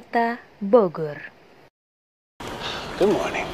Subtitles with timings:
[0.00, 1.20] Wanita Bogor.
[2.98, 3.46] Good morning.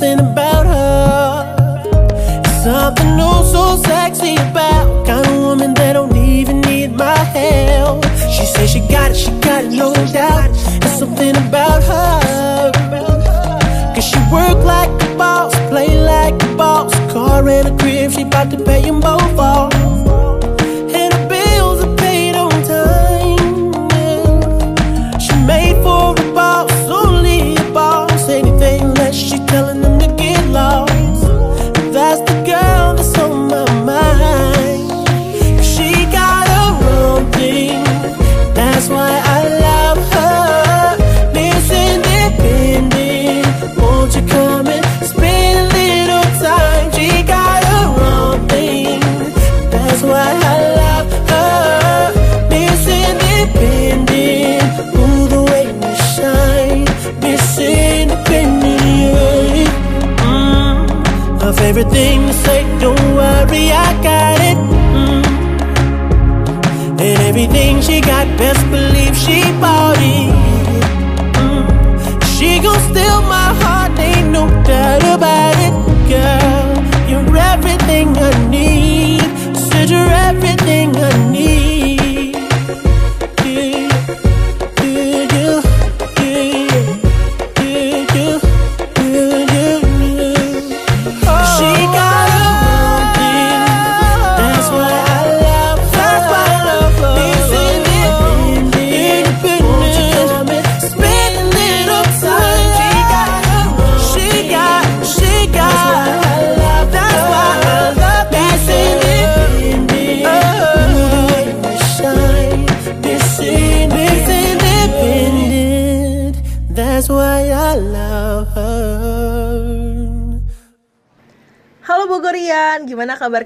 [0.00, 0.21] something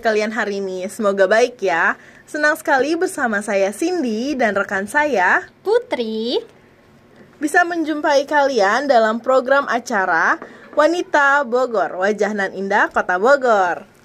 [0.06, 0.86] kalian hari ini?
[0.86, 1.98] Semoga baik ya.
[2.30, 6.38] Senang sekali bersama saya Cindy dan rekan saya Putri
[7.42, 10.38] bisa menjumpai kalian dalam program acara
[10.78, 13.95] Wanita Bogor, Wajah Nan Indah Kota Bogor.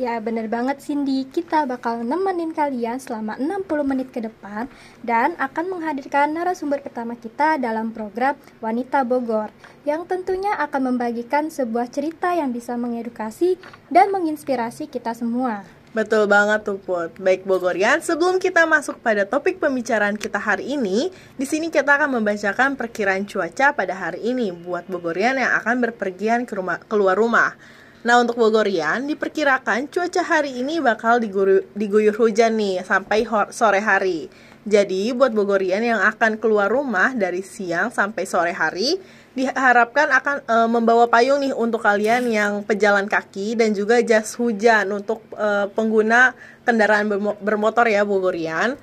[0.00, 4.64] Ya bener banget Cindy, kita bakal nemenin kalian selama 60 menit ke depan
[5.04, 8.32] dan akan menghadirkan narasumber pertama kita dalam program
[8.64, 9.52] Wanita Bogor
[9.84, 13.60] yang tentunya akan membagikan sebuah cerita yang bisa mengedukasi
[13.92, 15.68] dan menginspirasi kita semua.
[15.92, 17.20] Betul banget tuh Put.
[17.20, 22.16] Baik Bogorian, sebelum kita masuk pada topik pembicaraan kita hari ini, di sini kita akan
[22.16, 27.52] membacakan perkiraan cuaca pada hari ini buat Bogorian yang akan berpergian ke rumah, keluar rumah.
[28.00, 33.76] Nah, untuk Bogorian, diperkirakan cuaca hari ini bakal diguru, diguyur hujan nih sampai hor, sore
[33.84, 34.32] hari.
[34.64, 38.96] Jadi, buat Bogorian yang akan keluar rumah dari siang sampai sore hari,
[39.36, 44.88] diharapkan akan e, membawa payung nih untuk kalian yang pejalan kaki dan juga jas hujan
[44.96, 46.32] untuk e, pengguna
[46.64, 47.04] kendaraan
[47.44, 48.80] bermotor ya Bogorian.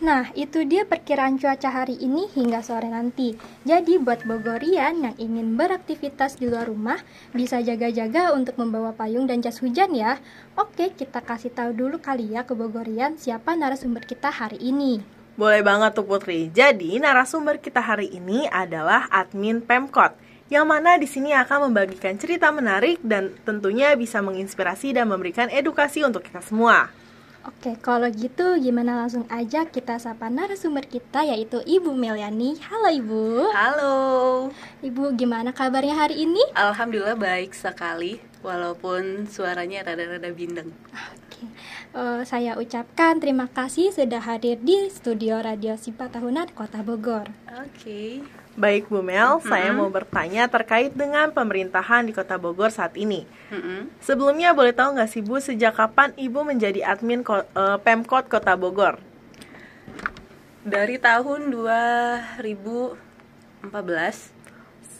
[0.00, 3.36] Nah, itu dia perkiraan cuaca hari ini hingga sore nanti.
[3.68, 6.96] Jadi buat Bogorian yang ingin beraktivitas di luar rumah,
[7.36, 10.16] bisa jaga-jaga untuk membawa payung dan jas hujan ya.
[10.56, 15.04] Oke, kita kasih tahu dulu kali ya ke Bogorian siapa narasumber kita hari ini.
[15.36, 16.48] Boleh banget tuh Putri.
[16.48, 20.16] Jadi, narasumber kita hari ini adalah admin Pemkot
[20.48, 26.02] yang mana di sini akan membagikan cerita menarik dan tentunya bisa menginspirasi dan memberikan edukasi
[26.08, 26.88] untuk kita semua.
[27.50, 32.54] Oke, kalau gitu gimana langsung aja kita sapa narasumber kita yaitu Ibu Meliani.
[32.62, 33.50] Halo Ibu.
[33.50, 33.96] Halo.
[34.86, 36.38] Ibu, gimana kabarnya hari ini?
[36.54, 40.70] Alhamdulillah baik sekali, walaupun suaranya rada-rada bindeng.
[40.94, 41.50] Oke,
[41.98, 47.34] uh, saya ucapkan terima kasih sudah hadir di studio Radio Sipa Tahunan Kota Bogor.
[47.50, 48.22] Oke.
[48.58, 49.46] Baik Bu Mel, mm-hmm.
[49.46, 53.22] saya mau bertanya terkait dengan pemerintahan di Kota Bogor saat ini.
[53.54, 54.02] Mm-hmm.
[54.02, 58.58] Sebelumnya boleh tahu nggak sih Bu sejak kapan Ibu menjadi admin ko- uh, Pemkot Kota
[58.58, 58.98] Bogor?
[60.66, 63.70] Dari tahun 2014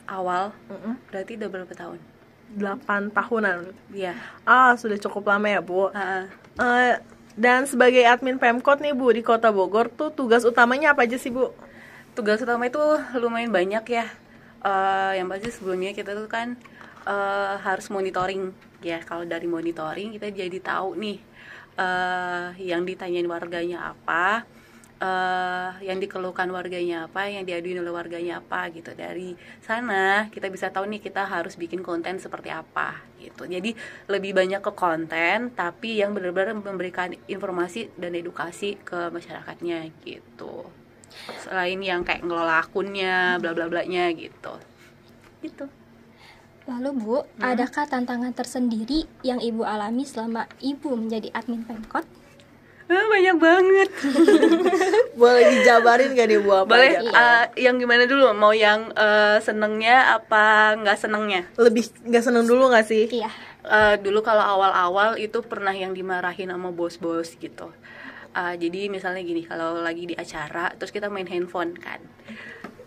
[0.06, 0.94] awal, mm-hmm.
[1.10, 1.98] berarti udah berapa tahun?
[2.54, 3.70] 8 tahunan.
[3.94, 4.14] Iya.
[4.42, 5.90] Ah, sudah cukup lama ya Bu.
[5.90, 6.24] Uh-uh.
[6.58, 6.98] Uh,
[7.38, 11.30] dan sebagai admin Pemkot nih Bu di Kota Bogor tuh tugas utamanya apa aja sih
[11.30, 11.54] Bu?
[12.20, 12.84] Tugas utama itu
[13.16, 14.04] lumayan banyak ya
[14.60, 16.52] uh, yang pasti sebelumnya kita tuh kan
[17.08, 18.52] uh, harus monitoring
[18.84, 21.16] ya kalau dari monitoring kita jadi tahu nih
[21.80, 24.44] uh, yang ditanyain warganya apa
[25.00, 28.92] uh, yang dikeluhkan warganya apa, yang diaduin oleh warganya apa gitu.
[28.92, 29.32] Dari
[29.64, 33.48] sana kita bisa tahu nih kita harus bikin konten seperti apa gitu.
[33.48, 33.72] Jadi
[34.12, 40.79] lebih banyak ke konten tapi yang benar-benar memberikan informasi dan edukasi ke masyarakatnya gitu
[41.42, 44.54] selain yang kayak ngelola akunnya bla bla bla nya gitu
[45.40, 45.66] gitu
[46.70, 47.42] Lalu Bu, hmm.
[47.42, 52.06] adakah tantangan tersendiri yang Ibu alami selama Ibu menjadi admin Pemkot?
[52.90, 53.90] Ah, banyak banget.
[55.20, 57.10] Boleh dijabarin gak nih Bu apa Boleh, aja?
[57.10, 58.30] Uh, yang gimana dulu?
[58.34, 61.42] Mau yang uh, senengnya apa nggak senengnya?
[61.58, 63.10] Lebih nggak seneng dulu nggak sih?
[63.10, 63.30] Iya.
[63.66, 67.74] Uh, dulu kalau awal-awal itu pernah yang dimarahin sama bos-bos gitu
[68.34, 72.02] uh, jadi misalnya gini kalau lagi di acara terus kita main handphone kan.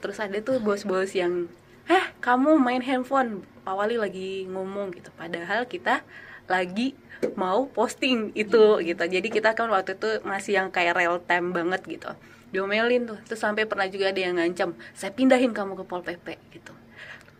[0.04, 1.48] Terus ada tuh bos-bos yang
[1.88, 3.48] eh kamu main handphone?
[3.64, 5.10] Awali lagi ngomong gitu.
[5.16, 6.04] Padahal kita
[6.52, 6.96] lagi
[7.40, 9.04] mau posting itu gitu.
[9.04, 12.12] Jadi kita kan waktu itu masih yang kayak real time banget gitu.
[12.52, 13.20] Diomelin tuh.
[13.24, 16.83] Terus sampai pernah juga ada yang ngancam saya pindahin kamu ke pol pp gitu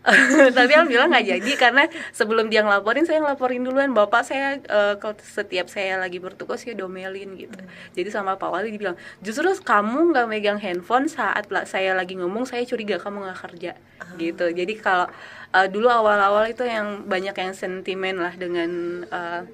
[0.56, 3.96] tapi alhamdulillah nggak jadi karena sebelum dia ngelaporin saya ngelaporin duluan.
[3.96, 7.56] Bapak saya uh, setiap saya lagi bertugas ya domelin gitu.
[7.96, 12.68] Jadi sama pak wali dibilang justru kamu nggak megang handphone saat saya lagi ngomong saya
[12.68, 13.72] curiga kamu nggak kerja.
[14.20, 14.46] Gitu.
[14.52, 15.08] Jadi kalau
[15.56, 19.48] uh, dulu awal-awal itu yang banyak yang sentimen lah dengan uh,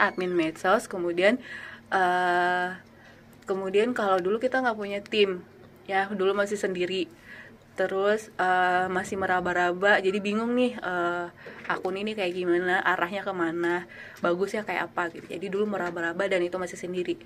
[0.00, 0.88] admin medsos.
[0.88, 1.36] Kemudian
[1.92, 2.72] uh,
[3.44, 5.44] kemudian kalau dulu kita nggak punya tim.
[5.84, 7.04] Ya dulu masih sendiri
[7.74, 11.26] terus uh, masih meraba-raba jadi bingung nih uh,
[11.66, 13.88] akun ini kayak gimana arahnya ke mana
[14.22, 15.26] bagusnya kayak apa gitu.
[15.26, 17.18] Jadi dulu meraba-raba dan itu masih sendiri.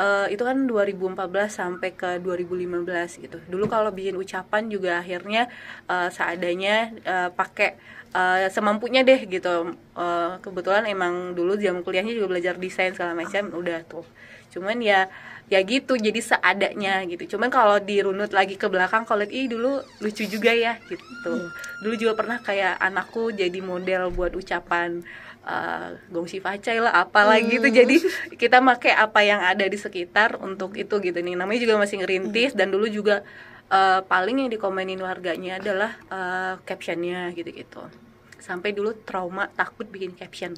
[0.00, 1.20] Uh, itu kan 2014
[1.52, 3.38] sampai ke 2015 gitu.
[3.50, 5.52] Dulu kalau bikin ucapan juga akhirnya
[5.90, 7.76] uh, seadanya uh, pakai
[8.16, 9.76] uh, semampunya deh gitu.
[9.92, 14.06] Uh, kebetulan emang dulu jam kuliahnya juga belajar desain segala macam udah tuh
[14.50, 15.06] cuman ya
[15.50, 17.34] ya gitu jadi seadanya gitu.
[17.36, 21.50] Cuman kalau dirunut lagi ke belakang kalau ih dulu lucu juga ya gitu.
[21.82, 25.02] Dulu juga pernah kayak anakku jadi model buat ucapan
[25.42, 27.66] uh, gongsi facai lah apalah gitu.
[27.66, 27.76] Hmm.
[27.82, 27.96] jadi
[28.38, 31.34] kita pakai apa yang ada di sekitar untuk itu gitu nih.
[31.34, 33.26] Namanya juga masih ngerintis dan dulu juga
[33.74, 37.82] uh, paling yang dikomenin warganya adalah uh, captionnya gitu gitu
[38.40, 40.56] sampai dulu trauma takut bikin caption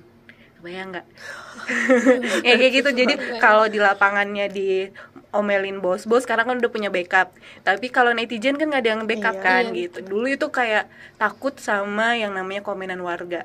[0.62, 1.06] bayang nggak?
[2.46, 2.90] Ya kayak gitu.
[2.94, 4.88] Jadi kalau di lapangannya di
[5.34, 7.34] omelin bos-bos sekarang kan udah punya backup.
[7.66, 9.98] Tapi kalau netizen kan nggak ada yang backup iya, kan iya, gitu.
[10.06, 10.86] dulu itu kayak
[11.18, 13.44] takut sama yang namanya komenan warga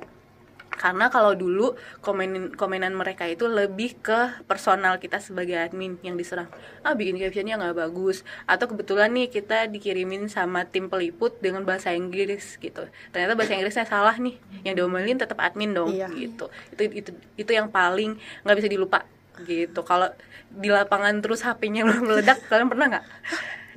[0.78, 1.74] karena kalau dulu
[2.06, 6.48] komen komenan mereka itu lebih ke personal kita sebagai admin yang diserang.
[6.86, 8.22] Ah bikin captionnya nggak bagus.
[8.46, 12.86] Atau kebetulan nih kita dikirimin sama tim peliput dengan bahasa Inggris gitu.
[13.10, 14.38] Ternyata bahasa Inggrisnya salah nih.
[14.62, 16.08] Yang diomelin tetap admin dong iya.
[16.14, 16.54] gitu.
[16.72, 19.04] Itu itu itu yang paling nggak bisa dilupa
[19.44, 19.82] gitu.
[19.82, 20.14] Kalau
[20.48, 23.06] di lapangan terus HP-nya meledak kalian pernah nggak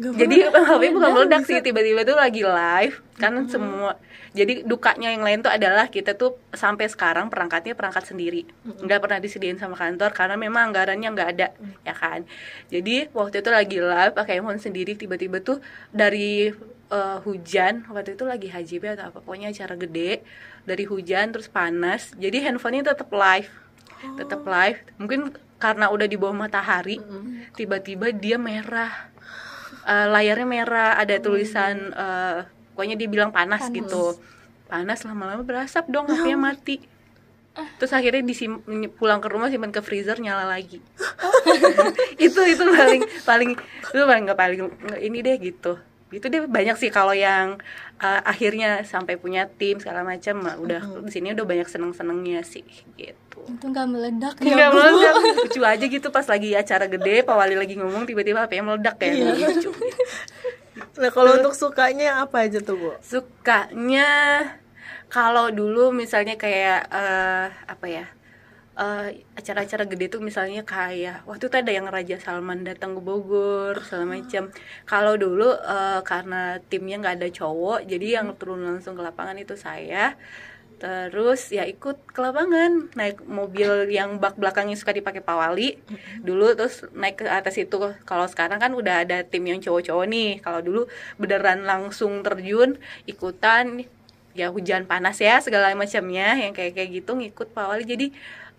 [0.01, 2.97] jadi HP bukan meledak sih tiba-tiba tuh lagi live.
[3.21, 3.53] Kan hmm.
[3.53, 8.47] semua jadi dukanya yang lain tuh adalah kita tuh sampai sekarang perangkatnya perangkat sendiri.
[8.63, 11.49] Nggak pernah disediain sama kantor karena memang anggarannya nggak ada
[11.83, 12.23] ya kan?
[12.71, 15.59] Jadi waktu itu lagi live pakai handphone sendiri tiba-tiba tuh
[15.91, 16.55] dari
[16.95, 20.23] eh, hujan waktu itu lagi HJB atau apa pokoknya acara gede
[20.63, 23.51] dari hujan terus panas jadi handphonenya tetap live.
[24.15, 24.79] Tetap live.
[25.03, 26.97] Mungkin karena udah di bawah matahari
[27.53, 29.11] tiba-tiba dia merah
[29.91, 32.47] Eh, layarnya merah ada tulisan eh,
[32.79, 33.75] pokoknya dia bilang panas, Panas.
[33.75, 34.15] gitu.
[34.71, 36.79] Panas lama-lama berasap dong HP-nya mati.
[37.83, 38.63] Terus akhirnya disim
[38.95, 40.79] pulang ke rumah simpan ke freezer nyala lagi.
[42.23, 43.51] Itu itu paling paling
[43.91, 44.61] itu paling nggak paling
[45.03, 45.75] ini deh gitu.
[46.15, 47.59] Itu deh banyak sih kalau yang
[47.99, 52.63] eh, akhirnya sampai punya tim segala macam udah di sini udah banyak seneng senengnya sih
[52.95, 54.77] gitu itu nggak meledak ya Enggak Bu?
[54.77, 55.15] meledak.
[55.41, 59.15] Lucu aja gitu pas lagi acara gede Pak Wali lagi ngomong tiba-tiba HP-nya meledak kayak
[59.37, 59.71] lucu.
[60.97, 62.91] Nah kalau untuk sukanya apa aja tuh bu?
[63.01, 64.09] sukanya
[65.09, 68.07] kalau dulu misalnya kayak eh, apa ya
[68.77, 73.83] eh, acara-acara gede tuh misalnya kayak waktu itu ada yang Raja Salman datang ke Bogor
[73.83, 74.49] segala macam.
[74.85, 79.55] Kalau dulu eh, karena timnya nggak ada cowok jadi yang turun langsung ke lapangan itu
[79.59, 80.15] saya
[80.81, 85.77] terus ya ikut ke lapangan naik mobil yang bak belakangnya suka dipakai Pak Wali
[86.25, 87.77] dulu terus naik ke atas itu
[88.09, 90.31] kalau sekarang kan udah ada tim yang cowok-cowok nih.
[90.41, 90.89] Kalau dulu
[91.21, 93.85] beneran langsung terjun ikutan
[94.33, 96.41] ya hujan panas ya segala macamnya.
[96.41, 98.07] Yang kayak kayak gitu ngikut Pak Wali jadi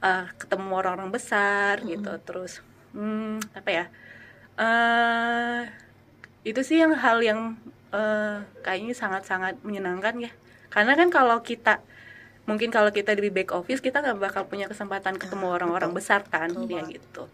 [0.06, 2.62] eh, ketemu orang-orang besar gitu terus
[2.94, 3.86] hmm, apa ya
[4.62, 5.62] eh
[6.46, 7.58] itu sih yang hal yang
[7.94, 10.32] eh, kayaknya sangat-sangat menyenangkan ya.
[10.72, 11.84] Karena kan kalau kita
[12.50, 16.50] mungkin kalau kita di back office kita nggak bakal punya kesempatan ketemu orang-orang besar kan
[16.68, 17.30] ya gitu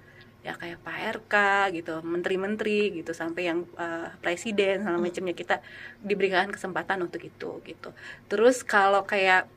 [0.45, 1.35] ya kayak Pak RK
[1.75, 5.59] gitu menteri-menteri gitu sampai yang eh, presiden segala macamnya kita
[5.99, 7.89] diberikan kesempatan untuk itu gitu
[8.31, 9.47] terus kalau kayak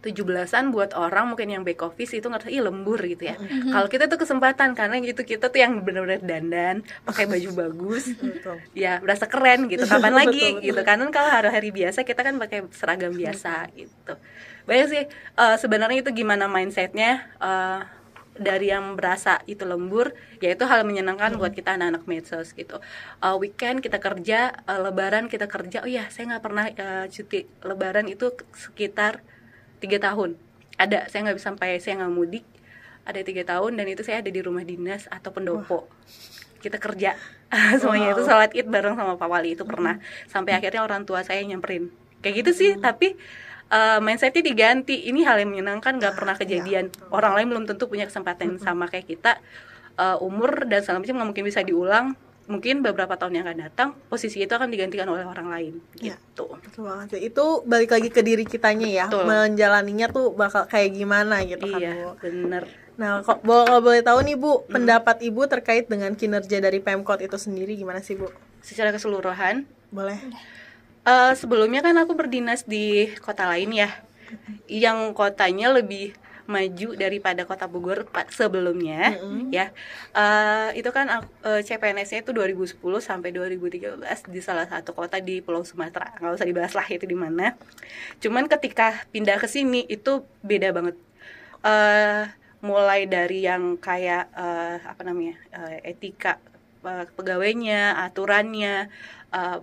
[0.00, 3.36] 17-an buat orang mungkin yang back office itu ngerasa ih lembur gitu ya.
[3.68, 8.16] Kalau kita tuh kesempatan karena gitu kita tuh yang benar-benar dandan, pakai baju bagus.
[8.16, 8.64] Betul.
[8.72, 9.84] ya berasa keren gitu.
[9.84, 10.66] Kapan lagi Betul, betul.
[10.72, 10.80] gitu.
[10.88, 14.14] Karena kalau hari-hari biasa kita kan pakai seragam biasa gitu.
[14.70, 17.82] Banyak sih eh, sebenarnya itu gimana mindsetnya eh,
[18.40, 22.78] dari yang berasa itu lembur, yaitu hal menyenangkan buat kita anak-anak medsos gitu.
[23.20, 25.82] Eh, weekend kita kerja, eh, lebaran kita kerja.
[25.82, 29.20] Oh ya, saya nggak pernah eh, cuti lebaran itu sekitar
[29.82, 30.40] tiga tahun.
[30.80, 32.46] Ada, saya nggak bisa sampai saya nggak mudik.
[33.04, 35.90] Ada tiga tahun dan itu saya ada di rumah dinas atau pendopo.
[36.60, 37.16] Kita kerja
[37.80, 40.00] semuanya itu sholat id bareng sama Pak Wali itu pernah.
[40.30, 41.92] Sampai akhirnya orang tua saya nyamperin.
[42.20, 43.16] Kayak gitu sih, tapi
[43.70, 45.06] eh, mindsetnya diganti.
[45.08, 46.90] Ini hal yang menyenangkan nggak pernah kejadian.
[47.14, 49.38] Orang lain belum tentu punya kesempatan yang sama kayak kita.
[49.96, 52.18] Eh, umur dan segala macam nggak mungkin bisa diulang.
[52.50, 55.74] Mungkin beberapa tahun yang akan datang posisi itu akan digantikan oleh orang lain.
[56.02, 56.18] Ya.
[56.18, 56.50] Gitu.
[56.50, 57.20] Betul banget sih.
[57.30, 59.06] Itu balik lagi ke diri kitanya ya.
[59.06, 59.30] Betul.
[59.30, 62.66] Menjalaninya tuh bakal kayak gimana gitu kan Iya, bener.
[62.98, 67.78] Nah kalau boleh tahu nih bu, pendapat ibu terkait dengan kinerja dari Pemkot itu sendiri
[67.78, 68.28] gimana sih bu?
[68.60, 70.18] Secara keseluruhan, Boleh?
[71.10, 72.84] Eh, sebelumnya kan aku berdinas di
[73.26, 73.90] kota lain ya,
[74.70, 76.14] yang kotanya lebih
[76.46, 77.98] maju daripada kota Bogor
[78.34, 79.14] sebelumnya,
[79.54, 79.66] ya.
[80.20, 85.38] Eh, itu kan aku- eh, CPNS-nya itu 2010 sampai 2013 di salah satu kota di
[85.44, 86.10] Pulau Sumatera.
[86.18, 87.46] Nggak usah dibahas lah itu di mana.
[88.22, 90.12] Cuman ketika pindah ke sini itu
[90.42, 90.96] beda banget.
[91.62, 92.22] Eh,
[92.60, 96.32] mulai dari yang kayak eh, apa namanya eh, etika
[96.82, 98.74] eh, pegawainya, aturannya,
[99.38, 99.58] eh,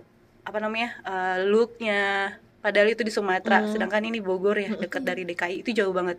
[0.48, 2.32] apa namanya eh, looknya
[2.64, 6.16] padahal itu di Sumatera sedangkan ini Bogor ya dekat dari DKI itu jauh banget.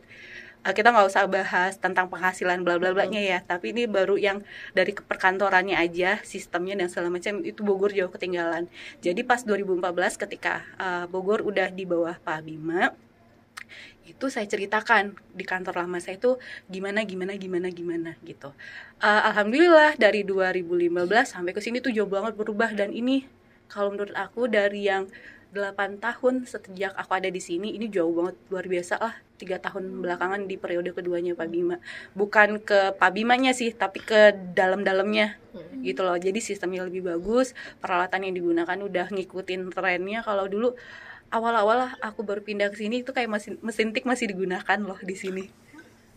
[0.60, 4.46] Eh, kita nggak usah bahas tentang penghasilan bla bla blanya ya tapi ini baru yang
[4.78, 8.70] dari perkantorannya aja sistemnya dan segala macam itu Bogor jauh ketinggalan.
[9.02, 12.94] Jadi pas 2014 ketika eh, Bogor udah di bawah Pak Bima
[14.10, 18.54] itu saya ceritakan di kantor lama saya itu gimana gimana gimana gimana gitu.
[19.00, 23.39] Eh, alhamdulillah dari 2015 sampai ke sini tuh jauh banget berubah dan ini
[23.70, 25.08] kalau menurut aku dari yang
[25.50, 30.04] 8 tahun sejak aku ada di sini ini jauh banget luar biasa lah tiga tahun
[30.04, 31.82] belakangan di periode keduanya Pak Bima.
[32.14, 35.40] Bukan ke Pak Bimanya sih tapi ke dalam-dalamnya
[35.82, 36.20] gitu loh.
[36.20, 40.22] Jadi sistemnya lebih bagus peralatan yang digunakan udah ngikutin trennya.
[40.22, 40.76] Kalau dulu
[41.34, 44.98] awal-awal lah aku baru pindah ke sini itu kayak mesin mesin tik masih digunakan loh
[45.02, 45.69] di sini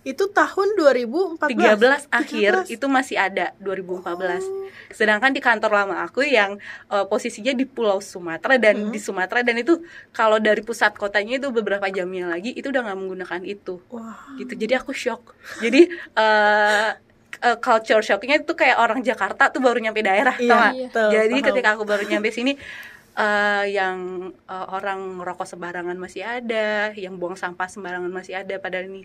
[0.02, 1.46] Itu tahun 2014.
[1.78, 2.74] 13 akhir 13.
[2.74, 4.42] itu masih ada 2014.
[4.90, 6.58] Sedangkan di kantor lama aku yang
[6.90, 9.78] eh, posisinya di Pulau Sumatera dan di Sumatera dan itu
[10.10, 13.78] kalau dari pusat kotanya itu beberapa jamnya lagi itu udah nggak menggunakan itu.
[13.94, 14.34] Wah.
[14.36, 14.52] Gitu.
[14.58, 15.38] Jadi aku shock.
[15.62, 15.86] Jadi
[16.18, 16.90] eh
[17.42, 21.46] eh, culture shocknya itu kayak orang Jakarta tuh baru nyampe daerah Iya, betul, Jadi paham.
[21.50, 22.52] ketika aku baru nyampe sini
[23.18, 23.98] eh, yang
[24.30, 29.02] eh, orang rokok sembarangan masih ada, yang buang sampah sembarangan masih ada padahal ini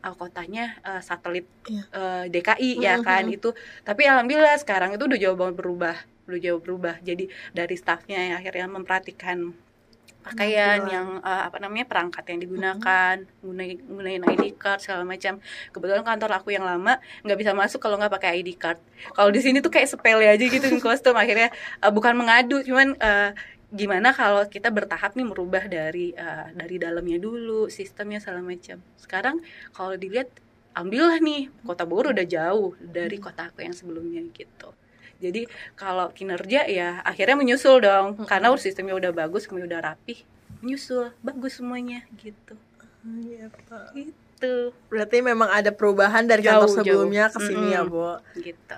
[0.00, 1.82] eh, kotanya eh, satelit Iya.
[1.90, 3.52] eh, DKI ya kan itu.
[3.80, 5.96] Tapi alhamdulillah sekarang itu udah jauh banget berubah.
[6.22, 9.50] udah jauh berubah jadi dari staffnya yang akhirnya memperhatikan
[10.20, 10.86] pakaian Penampilan.
[10.86, 15.40] yang eh, apa namanya perangkat yang digunakan gunain gunain ID card segala macam
[15.70, 18.78] kebetulan kantor aku yang lama nggak bisa masuk kalau nggak pakai ID card
[19.10, 23.34] kalau di sini tuh kayak sepele aja gitu kostum akhirnya eh, bukan mengadu cuman eh,
[23.70, 28.82] gimana kalau kita bertahap nih merubah dari eh, dari dalamnya dulu sistemnya segala macam.
[28.98, 29.38] Sekarang
[29.70, 30.26] kalau dilihat
[30.74, 34.74] ambillah nih kota Bogor udah jauh dari kota aku yang sebelumnya gitu.
[35.20, 35.44] Jadi
[35.76, 38.26] kalau kinerja ya akhirnya menyusul dong.
[38.26, 40.18] Karena udah sistemnya udah bagus kemudian udah rapih
[40.60, 41.14] menyusul.
[41.22, 42.56] Bagus semuanya gitu.
[43.00, 43.96] Iya, Pak.
[43.96, 44.72] gitu.
[44.88, 46.76] Berarti memang ada perubahan dari Jauh, kantor jauh.
[46.80, 47.92] sebelumnya ke sini ya, Mm-mm.
[47.92, 48.12] Bu.
[48.40, 48.76] gitu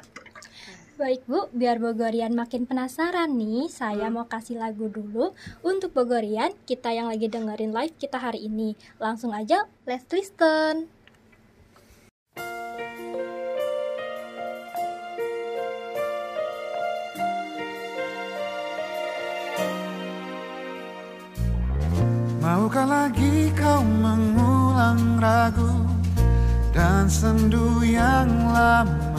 [0.93, 5.33] Baik Bu, biar Bogorian makin penasaran nih, saya mau kasih lagu dulu
[5.65, 8.77] untuk Bogorian, kita yang lagi dengerin live kita hari ini.
[9.01, 10.93] Langsung aja, let's listen.
[22.45, 25.73] Maukah lagi kau mengulang ragu
[26.77, 29.12] dan sendu yang lama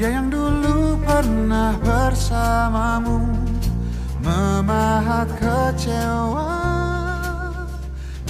[0.00, 3.20] Dia yang dulu pernah bersamamu
[4.24, 6.56] Memahat kecewa.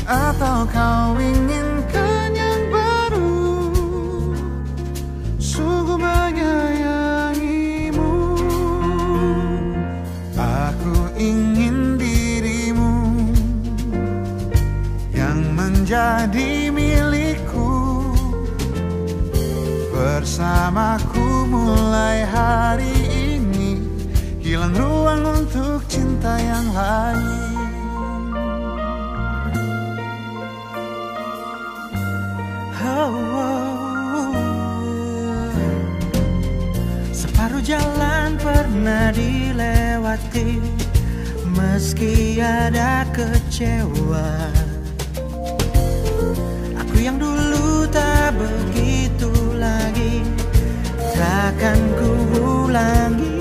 [0.03, 3.71] Atau kau inginkan yang baru?
[5.39, 8.35] Sungguh menyayangimu.
[10.35, 13.15] Aku ingin dirimu
[15.15, 18.11] yang menjadi milikku.
[19.95, 21.10] Bersamaku
[21.51, 23.83] mulai hari ini
[24.39, 27.59] hilang ruang untuk cinta yang lain.
[32.81, 33.61] Oh, oh.
[37.11, 40.63] Separuh jalan pernah dilewati
[41.51, 44.60] Meski ada kecewa
[51.61, 52.09] Takkan ku
[52.65, 53.37] ulangi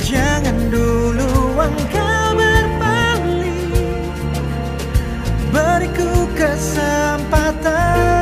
[0.00, 3.68] Jangan dulu engkau berbalik
[5.52, 8.19] Beriku kesempatan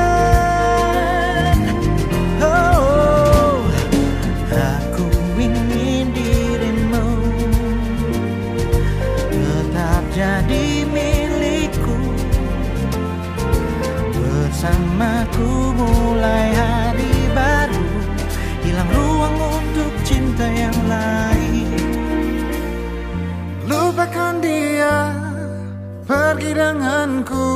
[26.09, 27.47] pergi denganku.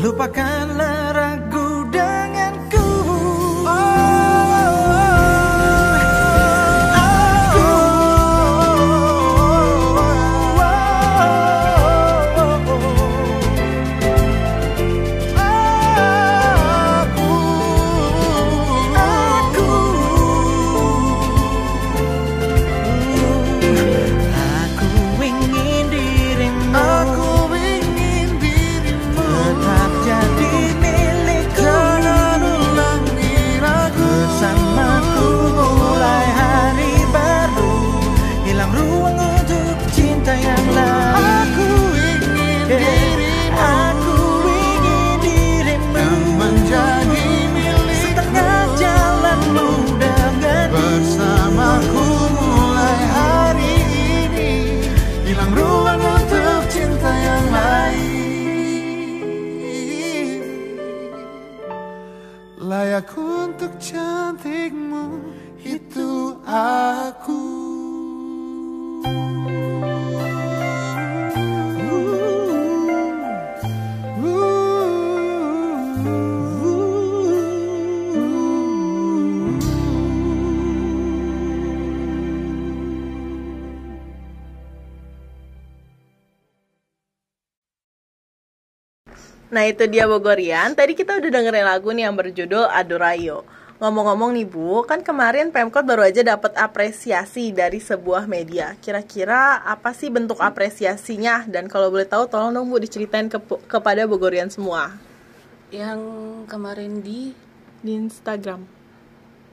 [0.00, 1.41] lupakanlah ragu
[89.62, 90.74] Nah itu dia Bogorian.
[90.74, 93.46] Tadi kita udah dengerin lagu nih yang berjudul Adorayo.
[93.78, 98.74] Ngomong-ngomong nih Bu, kan kemarin Pemkot baru aja dapat apresiasi dari sebuah media.
[98.82, 101.46] Kira-kira apa sih bentuk apresiasinya?
[101.46, 103.38] Dan kalau boleh tahu, tolong dong Bu diceritain ke,
[103.70, 104.98] kepada Bogorian semua
[105.70, 106.02] yang
[106.50, 107.30] kemarin di
[107.78, 108.66] di Instagram.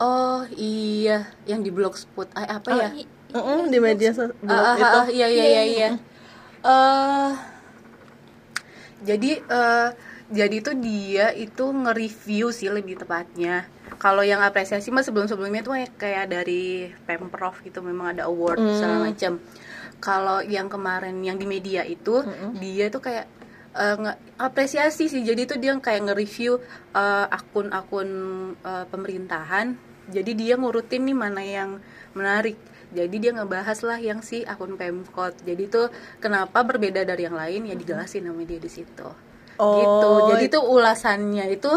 [0.01, 2.89] oh iya yang di blogspot ah, apa ya
[3.29, 5.21] Mm-mm, di media sos- blog Ah, ah, itu.
[5.21, 5.89] iya iya iya iya
[6.59, 7.31] Eh,
[9.01, 9.89] jadi eh,
[10.29, 13.65] jadi itu dia itu nge-review sih lebih tepatnya
[13.97, 19.41] kalau yang apresiasi mah sebelum-sebelumnya tuh kayak dari pemprov gitu memang ada award segala macam.
[19.99, 22.23] Kalau yang kemarin yang di media itu
[22.55, 23.25] dia tuh kayak
[23.75, 25.19] nge- apresiasi sih.
[25.19, 26.61] Jadi tuh dia kayak nge-review
[26.95, 28.09] eh, akun-akun
[28.61, 29.75] eh, pemerintahan.
[30.09, 31.69] Jadi dia ngurutin nih mana yang
[32.15, 32.55] menarik.
[32.89, 35.37] Jadi dia ngebahas lah yang si akun Pemkot.
[35.41, 39.07] Jadi tuh kenapa berbeda dari yang lain ya dijelasin sama dia di situ.
[39.55, 39.75] Oh.
[39.77, 40.11] Gitu.
[40.33, 41.69] Jadi tuh ulasannya itu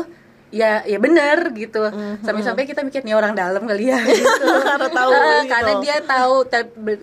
[0.53, 1.81] ya ya bener gitu
[2.21, 4.45] sampai-sampai kita mikir nih orang dalam kali ya gitu.
[4.61, 5.49] Karena tahu Eh, gitu.
[5.49, 6.35] karena dia tahu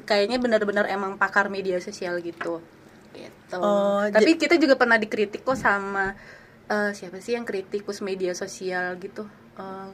[0.05, 2.61] kayaknya benar-benar emang pakar media sosial gitu
[3.09, 6.13] gitu Oh, tapi kita juga pernah dikritik kok sama
[6.65, 9.25] eh, siapa sih yang kritikus media sosial gitu
[9.59, 9.87] Eh,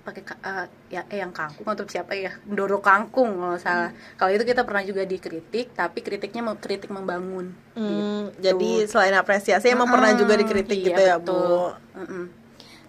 [0.00, 4.32] pakai ka- eh, ya eh, yang kangkung atau siapa ya Doro kangkung kalau salah kalau
[4.32, 8.40] itu kita pernah juga dikritik tapi kritiknya kritik membangun Hmm, gitu.
[8.40, 11.68] jadi selain apresiasi emang pernah juga dikritik Iya, gitu ya bu betul.
[11.96, 12.24] Mm-mm.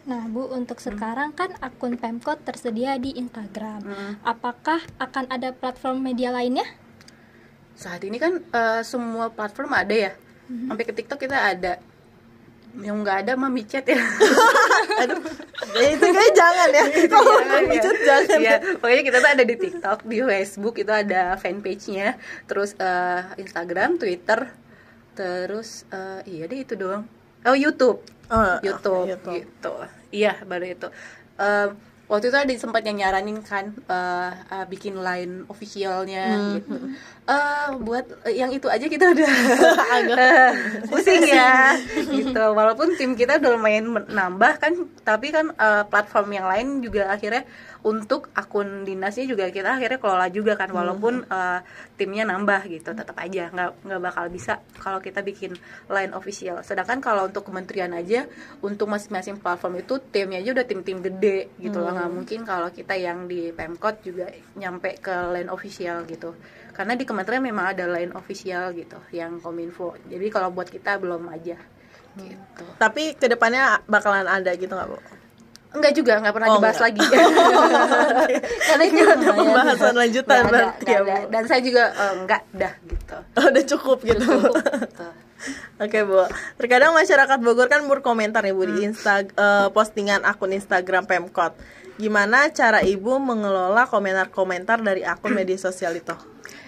[0.01, 3.85] Nah, Bu, untuk sekarang kan akun Pemkot tersedia di Instagram.
[3.85, 4.13] Hmm.
[4.25, 6.65] Apakah akan ada platform media lainnya?
[7.71, 10.11] saat ini kan eh, semua platform ada ya
[10.67, 11.77] sampai ke TikTok kita ada
[12.79, 13.99] yang nggak ada mah micet ya.
[15.03, 15.19] Aduh.
[15.75, 16.85] Ya itu kayak jangan ya.
[17.11, 17.69] Kalau Jangan ya.
[17.69, 22.15] micet jangan Iya, pokoknya kita tuh ada di TikTok di Facebook itu ada fanpage-nya.
[22.47, 24.39] Terus eh, Instagram Twitter
[25.11, 27.03] terus eh, iya deh itu doang.
[27.43, 27.99] Oh YouTube.
[28.31, 29.33] Oh, YouTube, YouTube.
[29.35, 29.73] gitu.
[30.15, 30.87] Iya baru itu.
[31.35, 31.75] Em,
[32.11, 36.91] waktu itu ada sempat yang nyaranin kan eh, eh, bikin line officialnya gitu.
[37.23, 39.31] Eh, buat eh, yang itu aja kita udah
[39.95, 40.51] agak.
[40.91, 42.43] pusing ya gitu.
[42.51, 44.75] Walaupun tim kita udah lumayan nambah kan
[45.07, 47.47] tapi kan eh, platform yang lain juga akhirnya
[47.81, 50.67] untuk akun dinasnya juga kita akhirnya kelola juga kan.
[50.75, 51.59] Walaupun eh,
[51.95, 53.47] timnya nambah gitu tetap aja.
[53.55, 55.55] Nggak nggak bakal bisa kalau kita bikin
[55.87, 56.59] line official.
[56.59, 58.27] Sedangkan kalau untuk kementerian aja
[58.59, 62.97] untuk masing-masing platform itu timnya aja udah tim-tim gede gitu loh nggak mungkin kalau kita
[62.97, 64.25] yang di pemkot juga
[64.57, 66.33] nyampe ke line official gitu
[66.71, 71.29] karena di kementerian memang ada line official gitu yang kominfo jadi kalau buat kita belum
[71.29, 71.61] aja
[72.17, 74.99] gitu tapi ke depannya bakalan ada gitu nggak bu
[75.71, 76.87] Enggak juga, enggak pernah Oh, dibahas enggak.
[76.91, 76.99] lagi.
[78.67, 80.99] Karena itu ada pembahasan lanjutan ada, berarti ya.
[80.99, 81.15] Bu.
[81.31, 83.17] Dan saya juga eh, enggak dah gitu.
[83.39, 85.07] Oh, udah cukup gitu Cukup, gitu.
[85.81, 86.21] Oke bu,
[86.57, 91.57] terkadang masyarakat Bogor kan berkomentar nih bu di Insta eh, postingan akun Instagram Pemkot.
[91.97, 96.13] Gimana cara ibu mengelola komentar-komentar dari akun media sosial itu?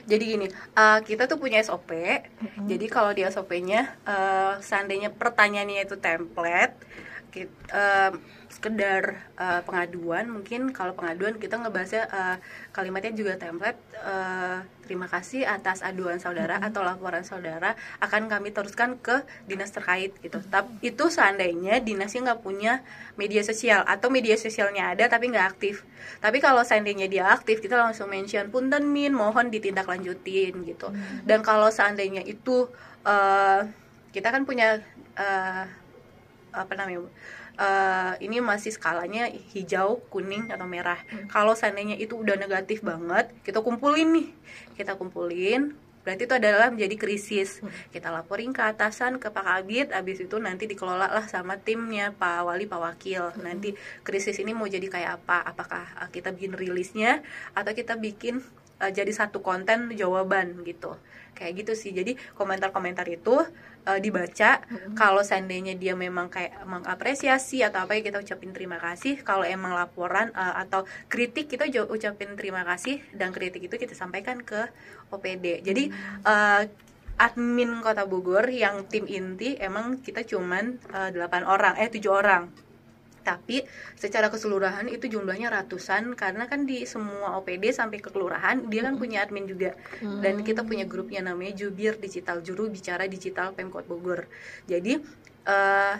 [0.03, 1.95] Jadi gini, eh, kita tuh punya SOP.
[2.67, 6.75] Jadi kalau di SOP-nya eh, seandainya pertanyaannya itu template,
[7.31, 8.11] kit- eh,
[8.63, 12.37] sekedar eh, pengaduan, mungkin kalau pengaduan kita ngebahasnya eh,
[12.71, 13.75] kalimatnya juga template.
[13.99, 20.15] eh, terima kasih atas aduan saudara atau laporan saudara akan kami teruskan ke dinas terkait
[20.23, 20.39] gitu.
[20.47, 22.79] Tapi itu seandainya dinasnya nggak punya
[23.19, 25.83] media sosial atau media sosialnya ada tapi nggak aktif.
[26.23, 30.87] Tapi kalau seandainya dia aktif, kita langsung mention punten min, mohon ditindaklanjutin gitu.
[31.27, 32.71] Dan kalau seandainya itu
[33.03, 33.59] eh,
[34.15, 34.79] kita kan punya
[35.19, 35.63] eh,
[36.53, 37.11] apa namanya?
[37.53, 37.63] Bu?
[37.63, 40.97] Eh, ini masih skalanya hijau, kuning atau merah.
[41.29, 44.27] Kalau seandainya itu udah negatif banget, kita kumpulin nih.
[44.73, 47.63] Kita kumpulin berarti itu adalah menjadi krisis
[47.95, 52.43] kita laporin ke atasan ke Pak Kabit habis itu nanti dikelola lah sama timnya Pak
[52.43, 53.71] Wali Pak Wakil nanti
[54.03, 57.23] krisis ini mau jadi kayak apa apakah uh, kita bikin rilisnya
[57.55, 58.43] atau kita bikin
[58.83, 60.99] uh, jadi satu konten jawaban gitu
[61.33, 61.91] kayak gitu sih.
[61.91, 63.43] Jadi komentar-komentar itu
[63.85, 64.63] uh, dibaca.
[64.95, 69.21] Kalau seandainya dia memang kayak mengapresiasi atau apa ya kita ucapin terima kasih.
[69.21, 73.03] Kalau emang laporan uh, atau kritik kita ucapin terima kasih.
[73.11, 74.69] Dan kritik itu kita sampaikan ke
[75.13, 75.93] OPD jadi
[76.25, 76.65] uh,
[77.21, 82.49] admin kota Bogor yang tim inti emang kita cuman uh, 8 orang eh 7 orang
[83.23, 83.63] tapi
[83.95, 86.13] secara keseluruhan itu jumlahnya ratusan.
[86.13, 89.73] Karena kan di semua OPD sampai ke kelurahan dia kan punya admin juga.
[90.03, 94.27] Dan kita punya grupnya namanya Jubir Digital Juru Bicara Digital Pemkot Bogor.
[94.67, 94.99] Jadi
[95.47, 95.95] eh,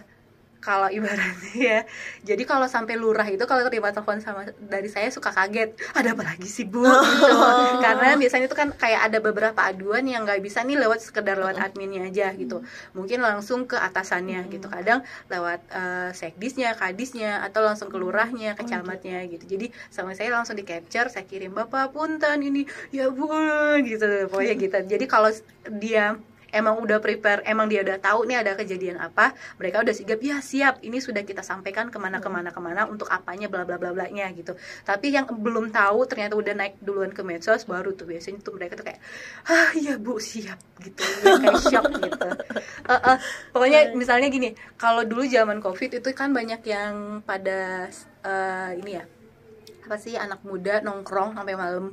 [0.64, 1.80] kalau ibaratnya ya.
[2.24, 5.76] Jadi kalau sampai lurah itu kalau terima telepon sama dari saya suka kaget.
[5.92, 6.88] Ada apa lagi sih bu?
[6.88, 7.36] Gitu.
[7.84, 11.60] karena biasanya itu kan kayak ada beberapa aduan yang nggak bisa nih lewat sekedar lewat
[11.60, 12.64] adminnya aja gitu.
[12.96, 14.72] Mungkin langsung ke atasannya gitu.
[14.72, 19.44] Kadang lewat eh, sekdisnya kadisnya atau langsung ke lurahnya ke camatnya gitu.
[19.44, 22.64] Jadi sama saya langsung di capture saya kirim bapak punten ini.
[22.96, 23.28] Ya bu
[23.84, 24.32] gitu.
[24.32, 24.78] Pokoknya gitu.
[24.88, 25.30] Jadi kalau
[25.68, 26.16] dia
[26.54, 30.38] emang udah prepare, emang dia udah tahu nih ada kejadian apa, mereka udah sigap, ya
[30.40, 33.82] siap, ini sudah kita sampaikan ke mana ke mana ke mana untuk apanya bla bla
[33.82, 34.54] bla bla nya gitu.
[34.86, 38.78] Tapi yang belum tahu ternyata udah naik duluan ke medsos baru tuh biasanya tuh mereka
[38.78, 39.02] tuh kayak,
[39.50, 41.02] ah iya bu siap gitu,
[41.42, 42.30] kayak shock gitu.
[42.84, 43.18] Eh, eh,
[43.50, 47.90] pokoknya misalnya gini kalau dulu zaman covid itu kan banyak yang pada
[48.22, 49.06] eh, ini ya
[49.84, 51.92] apa sih anak muda nongkrong sampai malam.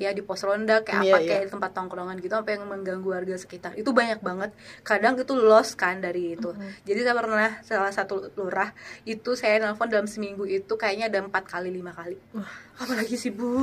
[0.00, 1.28] Ya di pos ronda kayak Iya, apa iya.
[1.36, 3.76] kayak tempat tongkrongan gitu sampai yang mengganggu warga sekitar.
[3.76, 4.50] Itu banyak banget.
[4.80, 6.50] Kadang itu lost kan dari itu.
[6.88, 8.72] Jadi saya pernah salah satu lurah
[9.04, 12.16] itu saya nelpon dalam seminggu itu kayaknya ada empat kali lima kali
[12.80, 13.60] apalagi sih bu?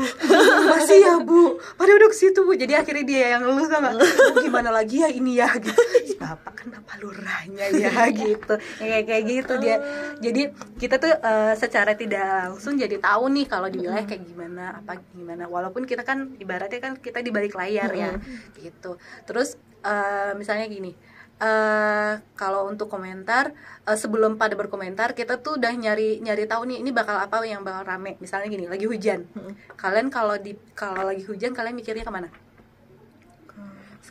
[0.70, 1.58] Masih ya bu.
[1.74, 2.54] Pada udah ke situ bu.
[2.54, 4.06] Jadi akhirnya dia yang ngeluh sama "Bu,
[4.46, 5.74] gimana lagi ya ini ya gitu.
[6.06, 8.54] "Ih, bapak kan bapak lurahnya ya gitu.
[8.78, 9.76] Ya, kayak kayak gitu dia.
[10.22, 10.42] Jadi
[10.78, 15.02] kita tuh eh, secara tidak langsung jadi tahu nih kalau di wilayah kayak gimana apa
[15.18, 15.50] gimana.
[15.50, 18.14] Walaupun kita kan ibaratnya kan kita di balik layar ya
[18.62, 19.02] gitu.
[19.26, 20.94] Terus eh, misalnya gini
[21.38, 23.54] eh kalau untuk komentar
[23.86, 27.62] eh, sebelum pada berkomentar kita tuh udah nyari nyari tahu nih ini bakal apa yang
[27.62, 28.18] bakal rame.
[28.18, 29.30] Misalnya gini lagi hujan.
[29.78, 32.30] Kalian kalau di kalau lagi hujan kalian mikirnya ke mana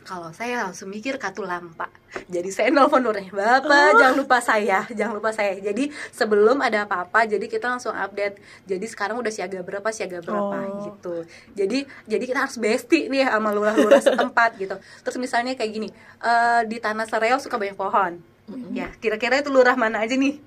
[0.07, 1.91] kalau saya langsung mikir katulampa.
[2.31, 5.59] Jadi saya nelfon Nurnya bapak jangan lupa saya jangan lupa saya.
[5.59, 8.39] Jadi sebelum ada apa-apa jadi kita langsung update.
[8.63, 10.87] Jadi sekarang udah siaga berapa siaga berapa Oh.
[10.87, 11.15] gitu.
[11.59, 14.79] Jadi jadi kita harus bestie nih sama lurah-lurah setempat gitu.
[15.03, 15.89] Terus misalnya kayak gini
[16.23, 18.23] eh, di tanah sereal suka banyak pohon.
[18.71, 20.39] Ya kira-kira itu lurah mana aja nih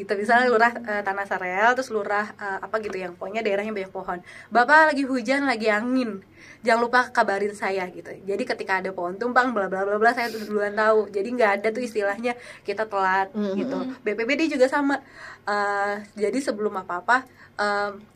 [0.00, 3.88] gitu misalnya lurah eh, tanah sareal terus lurah eh, apa gitu yang pokoknya daerahnya banyak
[3.90, 4.18] pohon.
[4.48, 6.24] Bapak lagi hujan lagi angin.
[6.60, 8.08] Jangan lupa kabarin saya gitu.
[8.20, 11.08] Jadi ketika ada pohon tumbang bla bla bla bla saya tuh duluan tahu.
[11.08, 12.32] Jadi nggak ada tuh istilahnya
[12.62, 13.76] kita telat gitu.
[14.00, 15.00] BPBD juga sama.
[15.42, 17.16] Eh, jadi sebelum apa apa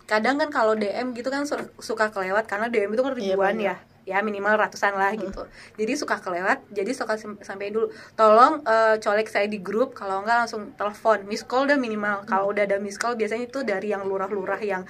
[0.05, 3.57] kadang kan kalau DM gitu kan su- suka kelewat karena DM itu kan Iya, ribuan
[3.57, 3.66] banyak.
[3.66, 5.49] ya ya minimal ratusan lah gitu.
[5.81, 7.88] Jadi suka kelewat jadi suka sampai dulu.
[8.14, 11.25] Tolong eh, colek saya di grup kalau enggak langsung telepon.
[11.25, 12.25] Miss call udah minimal.
[12.29, 14.83] Kalau udah ada miss call biasanya itu dari yang lurah-lurah yang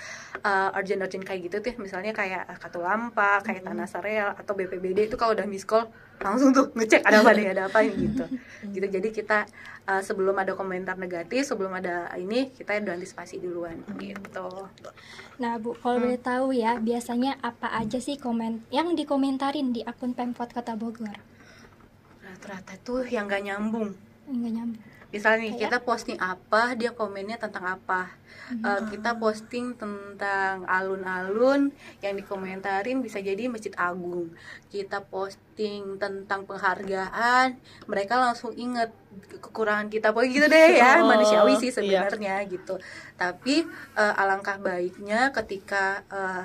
[0.74, 1.74] urgent urgent kayak gitu tuh.
[1.79, 5.88] Misalnya kayak eh, Katulampa kayak Tanah Sareal atau BPBD itu kalau udah miss call
[6.24, 8.24] langsung tuh ngecek ada apa nih ada apa nih gitu.
[8.74, 9.38] Gitu jadi kita
[9.84, 14.48] eh, sebelum ada komentar negatif sebelum ada ini kita udah antisipasi duluan gitu.
[15.37, 20.16] Nah, Bu, kalau boleh tahu ya, biasanya apa aja sih komen yang dikomentarin di akun
[20.16, 21.34] Pemkot Kota Bogor?
[22.44, 23.96] rata-rata tuh yang gak nyambung.
[24.28, 24.84] Enggak nyambung.
[25.14, 28.11] Misalnya nih kita posting apa dia komennya tentang apa.
[28.50, 31.70] Eh, kita posting tentang alun-alun
[32.03, 34.35] yang dikomentarin bisa jadi masjid agung.
[34.68, 38.90] Kita posting tentang penghargaan mereka langsung inget
[39.31, 40.11] ke- kekurangan kita.
[40.11, 41.62] Pokoknya gitu deh ya Oh, manusiawi iya.
[41.62, 42.74] sih sebenarnya gitu.
[43.14, 43.64] Tapi
[43.96, 46.44] eh, alangkah baiknya ketika eh,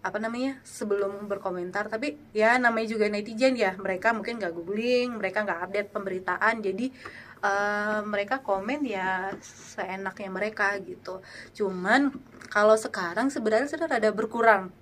[0.00, 3.78] apa namanya sebelum berkomentar tapi ya namanya juga netizen ya.
[3.78, 6.92] Mereka mungkin nggak googling mereka nggak update pemberitaan jadi
[7.40, 11.24] eh, mereka komen ya seenaknya mereka gitu.
[11.56, 12.12] Cuman
[12.52, 14.72] kalau sekarang sebenarnya sudah ada berkurang.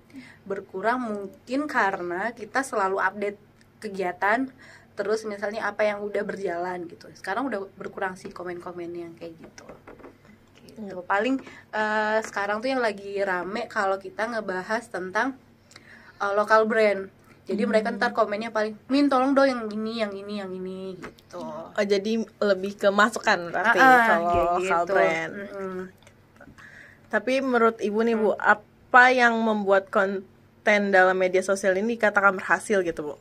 [0.43, 3.39] Berkurang mungkin karena kita selalu update
[3.79, 4.51] kegiatan
[4.99, 7.07] terus misalnya apa yang udah berjalan gitu.
[7.15, 9.67] Sekarang udah berkurang sih komen-komen yang kayak gitu.
[10.75, 10.99] Gitu.
[11.07, 11.39] Paling
[11.71, 15.39] eh, sekarang tuh yang lagi rame kalau kita ngebahas tentang
[16.19, 17.18] eh, lokal brand
[17.49, 21.41] jadi mereka ntar komennya paling min tolong dong yang ini yang ini yang ini gitu
[21.73, 24.93] Oh, jadi lebih ke masukan berarti Ah, ah, kalau gitu.
[24.93, 25.31] brand.
[25.33, 25.77] Mm-mm.
[27.09, 28.23] Tapi menurut ibu nih Hmm.
[28.23, 33.15] bu, apa yang membuat konten dalam media sosial ini dikatakan berhasil gitu bu?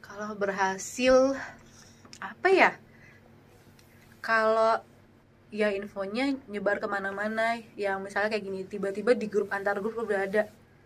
[0.00, 1.36] Kalau berhasil
[2.16, 2.70] apa ya?
[4.22, 4.80] Kalau
[5.52, 10.24] ya infonya nyebar ke mana-mana, yang misalnya kayak gini tiba-tiba di grup antar grup udah
[10.24, 10.42] ada,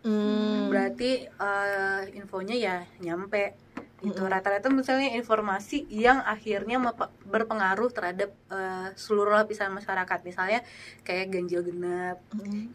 [0.07, 0.71] Hmm.
[0.71, 3.59] berarti eh, infonya ya nyampe.
[4.07, 6.79] Itu rata-rata misalnya informasi yang akhirnya
[7.27, 10.63] berpengaruh terhadap eh, seluruh lapisan masyarakat, misalnya
[11.03, 12.23] kayak ganjil genap,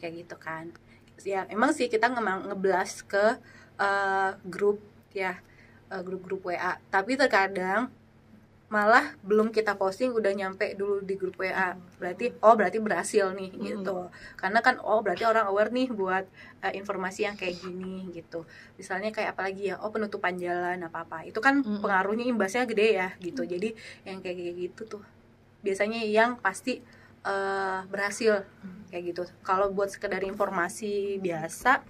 [0.03, 0.75] kayak gitu kan.
[1.23, 3.39] Ya emang sih kita nge- ngeblas ke
[3.79, 4.83] eh, grup
[5.15, 5.39] ya
[5.87, 7.91] eh, grup-grup WA tapi terkadang
[8.71, 13.51] malah belum kita posting udah nyampe dulu di grup WA berarti oh berarti berhasil nih
[13.59, 14.07] gitu.
[14.39, 16.23] Karena kan oh berarti orang aware nih buat
[16.63, 18.47] eh, informasi yang kayak gini gitu.
[18.79, 23.11] Misalnya kayak apalagi ya oh penutupan jalan apa apa itu kan pengaruhnya imbasnya gede ya
[23.19, 23.43] gitu.
[23.43, 23.75] Jadi
[24.07, 25.03] yang kayak gitu tuh
[25.59, 26.79] biasanya yang pasti
[27.27, 28.47] eh, berhasil
[28.87, 29.23] kayak gitu.
[29.43, 31.83] Kalau buat sekedar informasi biasa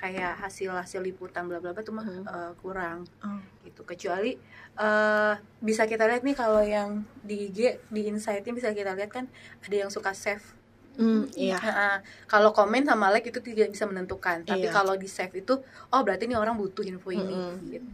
[0.00, 3.36] kayak hasil hasil liputan bla bla bla tuh mah eh, kurang Oh.
[3.62, 4.32] gitu kecuali
[4.74, 9.28] eh bisa kita lihat nih kalau yang di IG di insight-nya bisa kita lihat kan
[9.60, 10.56] ada yang suka save
[10.90, 11.56] Hmm, iya.
[11.56, 11.96] Heeh.
[12.26, 14.74] kalau komen sama like itu tidak bisa menentukan tapi Iya.
[14.74, 15.56] kalau di save itu
[15.88, 17.70] oh berarti ini orang butuh info ini Mm-mm.
[17.70, 17.88] gitu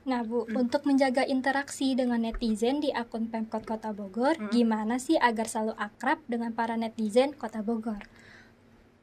[0.00, 4.52] Nah, Bu, untuk menjaga interaksi dengan netizen di akun Pemkot Kota Bogor, Hmm.
[4.52, 8.00] gimana sih agar selalu akrab dengan para netizen Kota Bogor?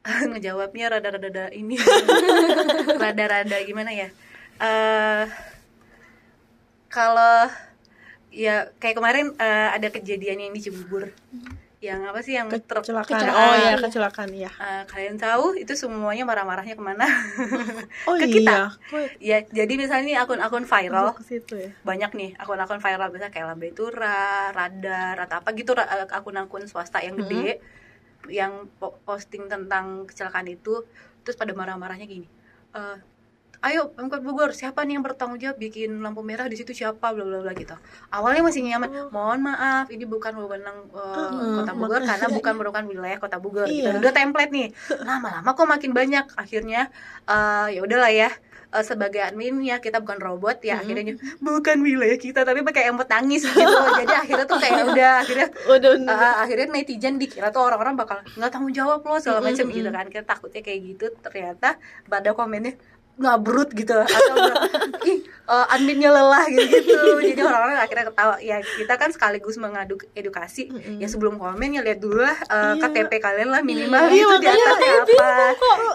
[0.32, 1.76] ngejawabnya rada-rada ini.
[3.02, 4.08] Rada-rada gimana ya?
[4.58, 5.24] Eh
[6.88, 7.46] kalau
[8.32, 11.12] ya kayak kemarin eh, ada kejadian yang di Cibubur.
[11.78, 13.06] Yang apa sih yang truk kecelakaan.
[13.06, 13.38] kecelakaan.
[13.38, 17.06] oh ya kecelakaan ya Eh, kalian tahu itu semuanya marah-marahnya ke mana?
[18.10, 18.34] Oh Ke iya.
[18.34, 18.58] Kita.
[18.74, 21.14] Kok ya jadi misalnya nih akun-akun viral.
[21.22, 21.70] Situ ya.
[21.86, 23.14] Banyak nih akun-akun viral.
[23.14, 27.62] Misalnya kayak Lambe Tura, Radar atau apa gitu akun-akun swasta yang gede
[28.26, 30.82] yang po- posting tentang kecelakaan itu
[31.22, 32.26] terus pada marah-marahnya gini
[32.74, 32.98] eh
[33.58, 36.70] ayo Pemkot Bogor siapa nih yang bertanggung jawab bikin lampu merah di situ?
[36.70, 37.10] Siapa?
[37.10, 37.74] Bla bla bla gitu.
[38.14, 39.10] Awalnya masih nyaman.
[39.10, 43.90] Mohon maaf ini bukan wewenang Heeh, kota Bogor karena bukan merupakan wilayah kota Bogor gitu.
[43.90, 43.98] Iya.
[43.98, 44.68] udah template nih.
[45.02, 46.26] Lama-lama kok makin banyak.
[46.38, 46.90] Akhirnya
[47.26, 48.30] eh ya udahlah ya
[48.70, 53.10] eh, sebagai admin ya kita bukan robot ya akhirnya bukan wilayah kita tapi pakai emot
[53.10, 53.58] nangis gitu.
[54.06, 58.50] Jadi akhirnya tuh kayak udah akhirnya udah uh, akhirnya netizen dikira tuh orang-orang bakal nggak
[58.54, 60.06] tanggung jawab loh segala macam gitu kan.
[60.06, 61.06] Kita takutnya kayak gitu.
[61.18, 61.74] Ternyata
[62.06, 62.78] pada komennya
[63.18, 63.94] ngabrut gitu.
[63.94, 64.34] Atau
[65.04, 68.34] ih uh, adminnya lelah gitu gitu jadi orang-orang akhirnya ketawa.
[68.38, 70.70] Ya kita kan sekaligus mengadu edukasi.
[70.98, 72.88] Ya sebelum komen ya lihat dulu lah uh, Iya.
[72.88, 75.30] KTP kalian lah minimal Iya, itu di atasnya apa.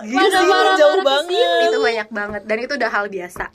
[0.04, 1.62] gitu marah-marah jauh banget.
[1.64, 2.42] itu banyak banget.
[2.50, 3.46] Dan itu udah hal biasa.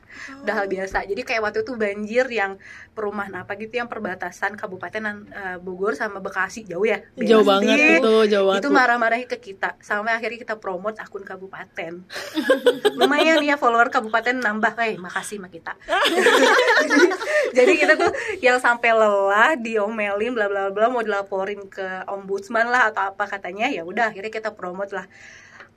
[0.46, 1.02] Udah hal biasa.
[1.10, 2.54] Jadi kayak waktu itu banjir yang
[2.94, 5.02] perumahan apa gitu yang perbatasan kabupaten
[5.34, 6.62] uh, Bogor sama Bekasi.
[6.62, 7.02] Jauh ya?
[7.18, 8.62] Jauh banget itu jauh banget.
[8.62, 8.78] Itu Bu.
[8.78, 9.74] marah-marahnya ke kita.
[9.82, 12.06] Sampai akhirnya kita promote akun kabupaten.
[12.98, 14.78] Lumayan ya follower kabupaten nambah.
[14.78, 15.74] Eh makasih sama kita.
[17.58, 22.94] Jadi kita tuh yang sampai lelah diomelin bla bla bla mau dilaporin ke ombudsman lah
[22.94, 25.08] atau apa katanya ya udah akhirnya kita promote lah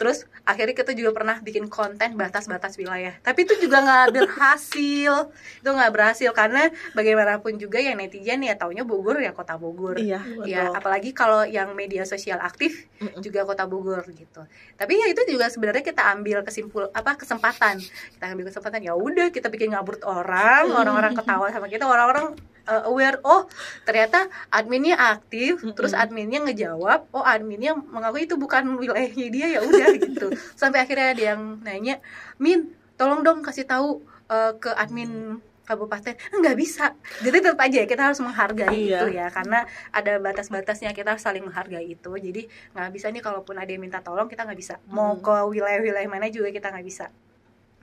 [0.02, 3.14] terus akhirnya kita juga pernah bikin konten batas-batas wilayah.
[3.22, 5.30] Tapi itu juga nggak berhasil.
[5.62, 10.02] Itu nggak berhasil karena bagaimanapun juga yang netizen ya taunya Bogor ya kota Bogor.
[10.02, 10.80] Iya ya betul.
[10.82, 12.90] apalagi kalau yang media sosial aktif
[13.22, 14.42] juga kota Bogor gitu.
[14.74, 17.78] Tapi ya itu juga sebenarnya kita ambil kesimpul apa kesempatan.
[18.18, 22.34] Kita ambil kesempatan ya udah kita bikin ngabrut orang orang-orang ketawa sama kita orang-orang
[22.67, 23.47] uh, aware oh
[23.88, 29.88] ternyata adminnya aktif terus adminnya ngejawab oh adminnya mengaku itu bukan wilayahnya dia ya udah
[30.02, 30.28] gitu.
[30.54, 32.02] Sampai akhirnya ada yang nanya
[32.38, 32.69] min
[33.00, 36.17] tolong dong kasih tahu uh, ke admin kabupaten.
[36.36, 36.86] Nggak bisa.
[37.24, 39.08] Jadi tetap aja ya, kita harus menghargai Iya.
[39.08, 39.63] itu ya karena
[39.95, 42.12] ada batas-batasnya kita harus saling menghargai itu.
[42.12, 44.84] Jadi nggak bisa nih kalaupun ada yang minta tolong kita nggak bisa.
[44.91, 47.08] Mau ke wilayah-wilayah mana juga kita nggak bisa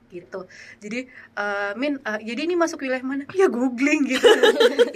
[0.09, 0.49] gitu.
[0.81, 3.25] Jadi eh, min eh, jadi ini masuk wilayah mana?
[3.37, 4.29] Ya googling gitu.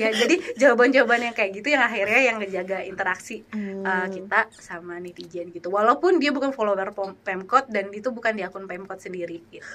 [0.03, 5.53] Ya jadi jawaban-jawaban yang kayak gitu yang akhirnya yang ngejaga interaksi eh, kita sama netizen
[5.53, 5.70] gitu.
[5.70, 6.90] Walaupun dia bukan follower
[7.22, 9.68] pemkot dan itu bukan di akun pemkot sendiri gitu.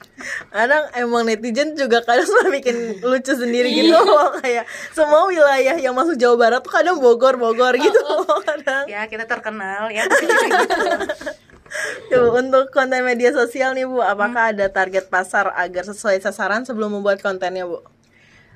[0.54, 3.94] Kadang emang netizen juga kadang suka bikin lucu sendiri gitu.
[3.94, 7.98] Loh kayak semua wilayah yang masuk Jawa Barat tuh kadang Bogor Bogor gitu.
[8.04, 8.84] Loh kadang.
[8.86, 10.06] Ya kita terkenal ya.
[10.06, 10.46] gitu.
[12.10, 16.94] Tuh, untuk konten media sosial nih Bu apakah ada target pasar agar sesuai sasaran sebelum
[16.94, 17.82] membuat kontennya Bu?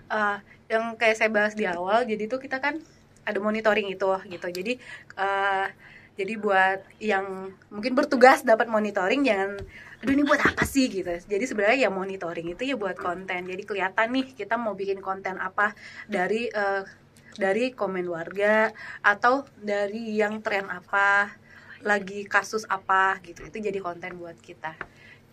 [0.09, 0.37] Eh,
[0.68, 2.78] yang kayak saya bahas di awal jadi tuh kita kan
[3.24, 4.48] ada monitoring itu gitu.
[4.48, 4.72] Jadi
[5.18, 5.66] eh,
[6.18, 9.61] jadi buat yang mungkin bertugas dapat monitoring jangan
[9.98, 10.87] aduh ini buat apa sih?
[10.87, 11.11] gitu.
[11.11, 13.50] Jadi sebenarnya ya monitoring itu ya buat konten.
[13.50, 15.74] Jadi kelihatan nih kita mau bikin konten apa
[16.07, 16.83] dari eh,
[17.38, 21.31] dari komen warga atau dari yang tren apa
[21.86, 24.74] lagi kasus apa gitu itu jadi konten buat kita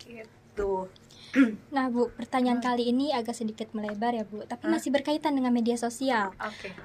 [0.02, 0.88] gitu
[1.76, 5.76] Nah, Bu, pertanyaan kali ini agak sedikit melebar ya, Bu, tapi masih berkaitan dengan media
[5.76, 6.32] sosial.
[6.40, 6.72] oke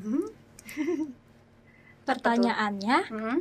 [0.00, 0.24] Mhm.
[2.08, 3.38] Pertanyaannya, Hmm.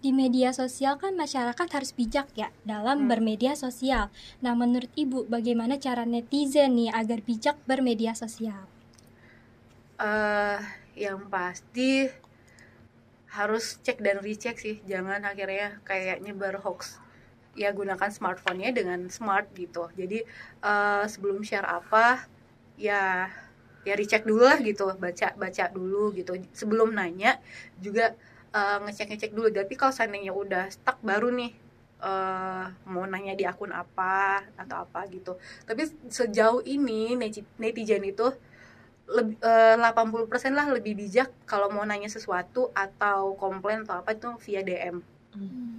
[0.00, 4.08] di media sosial kan masyarakat harus bijak ya dalam bermedia sosial.
[4.40, 8.64] Nah, menurut Ibu bagaimana cara netizen nih agar bijak bermedia sosial?
[10.00, 10.58] eh
[10.96, 12.08] yang pasti
[13.38, 14.76] harus cek dan recheck sih.
[14.90, 16.98] Jangan akhirnya kayak nyebar hoax.
[17.62, 19.90] Ya gunakan smartphone-nya dengan smart gitu.
[20.00, 20.18] Jadi
[20.70, 22.26] eh, sebelum share apa
[22.78, 23.28] ya
[23.88, 24.86] ya recheck dulu lah gitu.
[25.04, 26.32] Baca baca dulu gitu.
[26.54, 27.38] Sebelum nanya
[27.80, 28.14] juga
[28.54, 29.48] eh, ngecek ngecek dulu.
[29.52, 31.52] Tapi kalau seandainya udah stuck baru nih
[32.02, 35.32] eh, mau nanya di akun apa atau apa gitu.
[35.68, 38.26] Tapi sejauh ini neti- netizen itu
[39.10, 44.30] lebih eh, 80% lah lebih bijak kalau mau nanya sesuatu atau komplain atau apa itu
[44.46, 45.02] via DM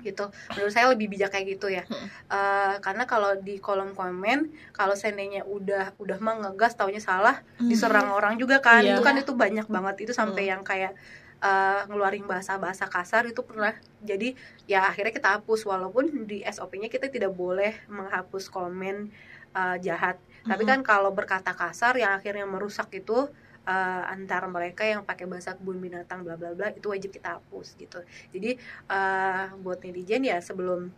[0.02, 0.32] gitu.
[0.56, 1.84] Menurut saya lebih bijak kayak gitu ya.
[2.32, 8.16] Eh, karena kalau di kolom komen kalau seandainya udah udah mah ngegas taunya salah diserang
[8.16, 8.82] orang juga kan.
[8.82, 8.96] Iya.
[8.96, 9.96] itu kan itu banyak banget.
[10.08, 10.96] Itu sampai yang kayak
[11.44, 13.76] eh, ngeluarin bahasa-bahasa kasar itu pernah.
[14.00, 14.34] Jadi
[14.66, 15.68] ya akhirnya kita hapus.
[15.68, 19.12] Walaupun di SOP-nya kita tidak boleh menghapus komen
[19.52, 20.16] eh, jahat
[20.46, 23.30] tapi kan kalau berkata kasar yang akhirnya merusak itu
[23.64, 27.78] eh, antara mereka yang pakai bahasa kebun binatang bla bla bla itu wajib kita hapus
[27.78, 28.02] gitu
[28.34, 28.58] jadi
[28.90, 30.90] eh, buat netizen ya sebelum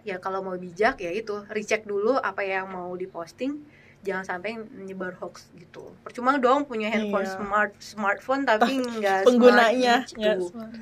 [0.00, 3.60] ya kalau mau bijak ya itu recheck dulu apa yang mau diposting
[4.00, 7.36] jangan sampai nyebar hoax gitu percuma dong punya handphone Iya.
[7.36, 10.46] smart smartphone tapi enggak penggunanya smart nggak gitu.
[10.48, 10.72] smart.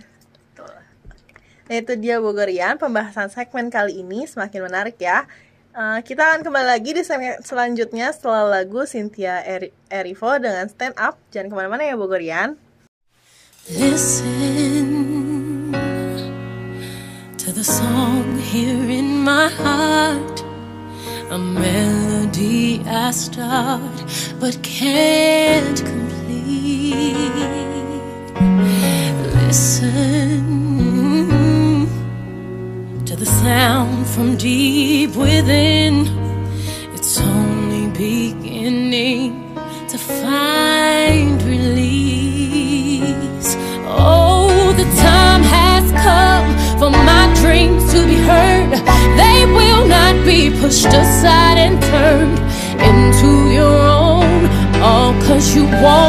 [0.54, 0.74] Betul.
[1.68, 5.26] Nah itu dia Bogorian pembahasan segmen kali ini semakin menarik ya.
[5.76, 10.96] Eh, kita akan kembali lagi di segmen selanjutnya setelah lagu Cynthia Eri- Erivo dengan Stand
[10.96, 11.20] Up.
[11.30, 12.56] Jangan ke mana-mana ya Bogorian.
[13.68, 14.88] Listen
[17.36, 20.40] to the song here in my heart,
[21.28, 24.08] a melody I start
[24.40, 27.28] but can't complete.
[29.36, 30.27] Listen
[33.18, 36.06] the sound from deep within.
[36.94, 39.54] It's only beginning
[39.88, 43.02] to find release.
[43.86, 46.48] Oh, the time has come
[46.78, 48.70] for my dreams to be heard.
[49.22, 52.38] They will not be pushed aside and turned
[52.88, 54.46] into your own.
[54.80, 56.07] All cause you won't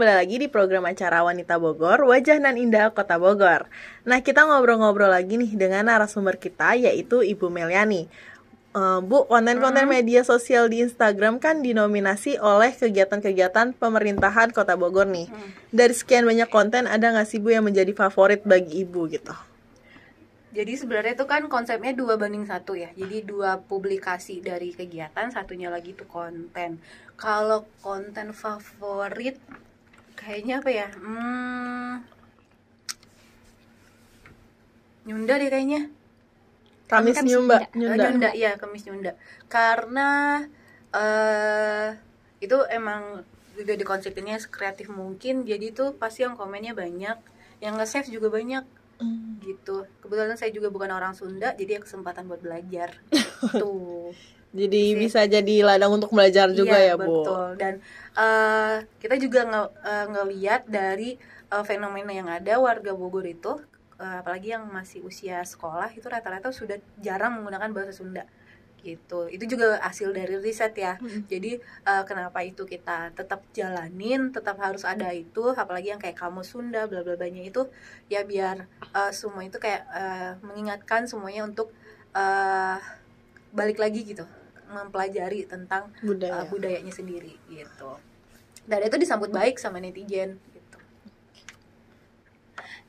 [0.00, 3.68] kembali lagi di program acara Wanita Bogor, Wajah Nan Indah Kota Bogor.
[4.08, 8.08] Nah, kita ngobrol-ngobrol lagi nih dengan narasumber kita yaitu Ibu Meliani.
[8.72, 15.28] Eh, Bu, konten-konten media sosial di Instagram kan dinominasi oleh kegiatan-kegiatan pemerintahan Kota Bogor nih.
[15.68, 19.36] Dari sekian banyak konten, ada nggak sih Bu yang menjadi favorit bagi Ibu gitu?
[20.56, 22.88] Jadi sebenarnya itu kan konsepnya dua banding satu ya.
[22.96, 26.80] Jadi dua publikasi dari kegiatan, satunya lagi itu konten.
[27.20, 29.36] Kalau konten favorit,
[30.20, 30.86] kayaknya apa ya?
[30.92, 32.04] Hmm,
[35.08, 35.88] Nyunda deh kayaknya.
[36.84, 37.96] Kamis Nyumba, Nyunda.
[37.96, 38.04] Nyunda.
[38.12, 39.12] Nyunda, iya Kamis Nyunda.
[39.48, 40.08] Karena
[40.92, 41.88] eh
[42.44, 43.24] itu emang
[43.56, 45.48] juga dikonsepinnya sekreatif mungkin.
[45.48, 47.16] Jadi itu pasti yang komennya banyak,
[47.64, 48.64] yang nge-save juga banyak
[49.40, 49.88] gitu.
[50.04, 53.00] Kebetulan saya juga bukan orang Sunda, jadi ya kesempatan buat belajar.
[53.60, 54.12] Tuh.
[54.50, 54.98] Jadi Sih.
[54.98, 57.22] bisa jadi ladang untuk belajar juga Iya, ya, Bu.
[57.22, 57.46] betul.
[57.54, 57.74] Dan
[58.18, 61.14] eh, kita juga nge- eh, ngeliat dari
[61.50, 63.62] eh, fenomena yang ada warga Bogor itu,
[64.02, 68.26] eh, apalagi yang masih usia sekolah itu rata-rata sudah jarang menggunakan bahasa Sunda
[68.80, 69.28] gitu.
[69.28, 70.98] Itu juga hasil dari riset ya.
[71.30, 76.42] Jadi eh, kenapa itu kita tetap jalanin, tetap harus ada itu, apalagi yang kayak kamu
[76.42, 77.70] Sunda, bla bla blanya itu
[78.10, 78.66] ya biar
[78.98, 81.70] eh, semua itu kayak eh, mengingatkan semuanya untuk
[82.18, 82.78] eh,
[83.54, 84.26] balik lagi gitu
[84.70, 86.42] mempelajari tentang Budaya.
[86.42, 87.90] uh, budayanya sendiri gitu.
[88.64, 90.78] Dan itu disambut baik sama netizen gitu.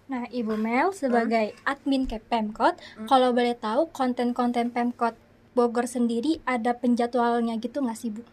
[0.08, 1.64] Nah, Ibu Mel sebagai Hmm?
[1.66, 2.76] admin Kep Pemkot,
[3.08, 5.16] kalau boleh tahu konten-konten Pemkot
[5.52, 8.24] Bogor sendiri ada penjadwalannya gitu nggak sih Bu?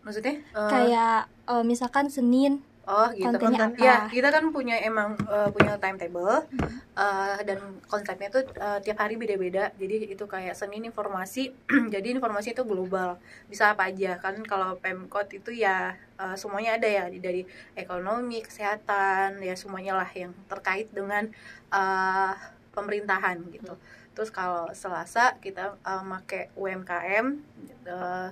[0.00, 3.28] Maksudnya uh, Kayak eh, misalkan Senin oh gitu.
[3.28, 4.12] kontennya Konten- Ya, apa?
[4.12, 6.48] kita kan punya emang uh, punya timetable
[6.96, 9.72] uh, dan konsepnya tuh uh, tiap hari beda-beda.
[9.76, 11.52] Jadi itu kayak Senin informasi.
[11.94, 13.20] jadi informasi itu global.
[13.46, 17.44] Bisa apa aja kan kalau Pemkot itu ya uh, semuanya ada ya dari
[17.76, 21.28] ekonomi, kesehatan, ya semuanya lah yang terkait dengan
[21.72, 22.32] uh,
[22.72, 23.76] pemerintahan gitu.
[24.16, 27.40] Terus kalau Selasa kita uh, make UMKM
[27.86, 28.30] uh,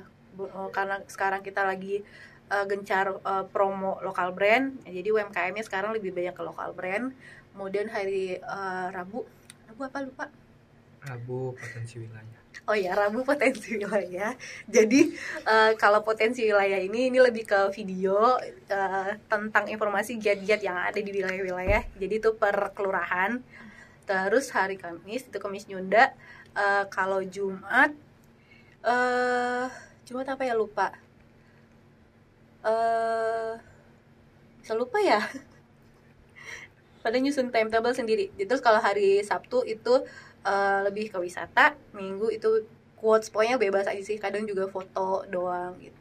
[0.70, 2.06] karena sekarang kita lagi
[2.50, 4.76] uh, gencar uh, promo lokal brand.
[4.84, 7.14] Jadi UMKM-nya sekarang lebih banyak ke lokal brand.
[7.52, 9.24] Kemudian hari uh, Rabu,
[9.70, 10.26] Rabu apa lupa?
[11.04, 12.38] Rabu potensi wilayah.
[12.68, 14.36] Oh ya, Rabu potensi wilayah.
[14.68, 15.14] Jadi
[15.46, 18.36] eh, kalau potensi wilayah ini ini lebih ke video
[18.68, 21.88] eh, tentang informasi giat-giat yang ada di wilayah-wilayah.
[21.96, 23.40] Jadi itu per kelurahan.
[24.04, 26.12] Terus hari Kamis itu Kamis Nyunda.
[26.52, 27.94] Eh, kalau Jumat
[28.78, 29.66] eh
[30.04, 30.92] Jumat apa ya lupa?
[32.68, 33.56] Eh
[34.76, 35.20] lupa ya.
[37.04, 38.28] Pada nyusun timetable sendiri.
[38.36, 40.04] Terus kalau hari Sabtu itu
[40.44, 45.78] eh, lebih ke wisata minggu itu quotes pokoknya bebas aja sih kadang juga foto doang
[45.80, 45.96] gitu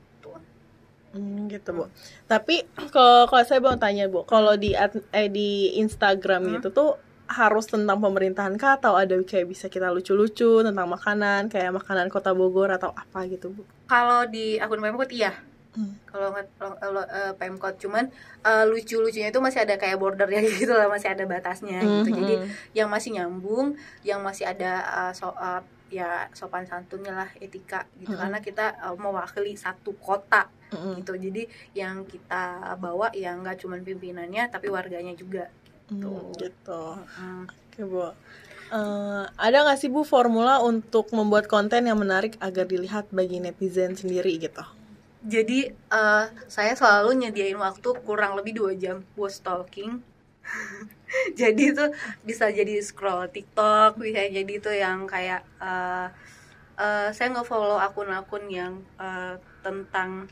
[1.16, 1.88] Hmm, gitu bu.
[2.28, 6.54] Tapi kalau kalau saya mau tanya bu, kalau di eh, di Instagram Hmm.
[6.60, 6.90] gitu tuh
[7.28, 12.32] harus tentang pemerintahan kah atau ada kayak bisa kita lucu-lucu tentang makanan kayak makanan kota
[12.32, 13.64] Bogor atau apa gitu bu?
[13.88, 15.36] kalau di akun Pemkot iya
[15.76, 15.94] Hmm.
[16.08, 16.32] kalau
[17.04, 18.08] eh, Pemkot cuman
[18.42, 22.18] eh, lucu-lucunya itu masih ada kayak bordernya gitu lah masih ada batasnya gitu Mhm.
[22.24, 22.36] jadi
[22.74, 28.12] yang masih nyambung yang masih ada eh, so, eh, ya sopan santunnya lah etika gitu
[28.12, 28.20] Mhm.
[28.20, 31.00] karena kita eh, mewakili satu kota Mm-mm.
[31.00, 31.44] gitu jadi
[31.74, 32.44] yang kita
[32.76, 35.48] bawa ya nggak cuman pimpinannya tapi warganya juga
[35.88, 37.00] Hmm, gitu.
[37.16, 37.48] Hmm.
[37.48, 38.12] Oke bu.
[38.68, 43.96] Eh, ada nggak sih bu formula untuk membuat konten yang menarik agar dilihat bagi netizen
[43.96, 44.68] sendiri gitu?
[45.24, 50.02] Jadi eh, saya selalu nyediain waktu kurang lebih dua jam buat stalking.
[51.40, 51.86] jadi itu
[52.24, 56.08] bisa jadi scroll TikTok, bisa jadi itu yang kayak eh,
[56.80, 60.30] eh, saya nge-follow akun-akun yang eh, tentang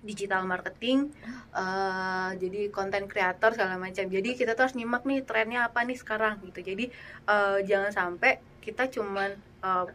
[0.00, 1.12] digital marketing,
[1.54, 4.04] eh, jadi konten creator segala macam.
[4.08, 6.60] Jadi kita tuh harus nyimak nih trennya apa nih sekarang gitu.
[6.64, 6.84] Jadi
[7.30, 9.30] eh, jangan sampai kita cuman
[9.64, 9.86] eh,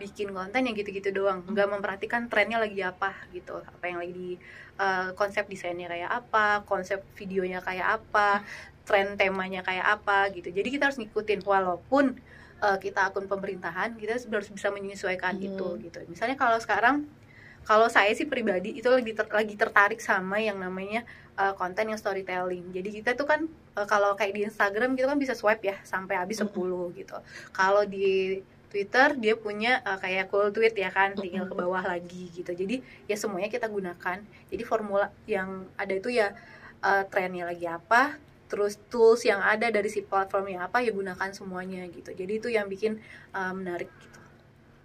[0.00, 1.44] bikin konten yang gitu-gitu doang.
[1.44, 3.60] Nggak memperhatikan trennya lagi apa gitu.
[3.60, 4.30] Apa yang lagi di
[4.80, 8.40] eh, konsep desainnya kayak apa konsep videonya kayak apa
[8.88, 10.48] tren temanya kayak apa gitu.
[10.48, 11.44] Jadi kita harus ngikutin.
[11.44, 12.16] Walaupun
[12.64, 15.46] eh, kita akun pemerintahan kita harus bisa menyesuaikan Hmm.
[15.52, 15.98] itu gitu.
[16.08, 17.04] Misalnya kalau sekarang
[17.60, 21.04] kalau saya sih pribadi itu lagi ter- lagi tertarik sama yang namanya
[21.36, 22.72] eh, konten yang storytelling.
[22.72, 23.40] Jadi kita tuh kan
[23.76, 27.16] eh, kalau kayak di Instagram gitu kan bisa swipe ya sampai habis 10 gitu.
[27.52, 28.40] Kalau di
[28.70, 32.50] Twitter dia punya eh, kayak cool tweet ya kan, tinggal ke bawah lagi gitu.
[32.50, 34.22] Jadi ya semuanya kita gunakan.
[34.46, 36.32] Jadi formula yang ada itu ya
[36.80, 38.16] eh, trennya lagi apa,
[38.46, 42.14] terus tools yang ada dari si platformnya apa ya gunakan semuanya gitu.
[42.14, 44.18] Jadi itu yang bikin eh, menarik gitu.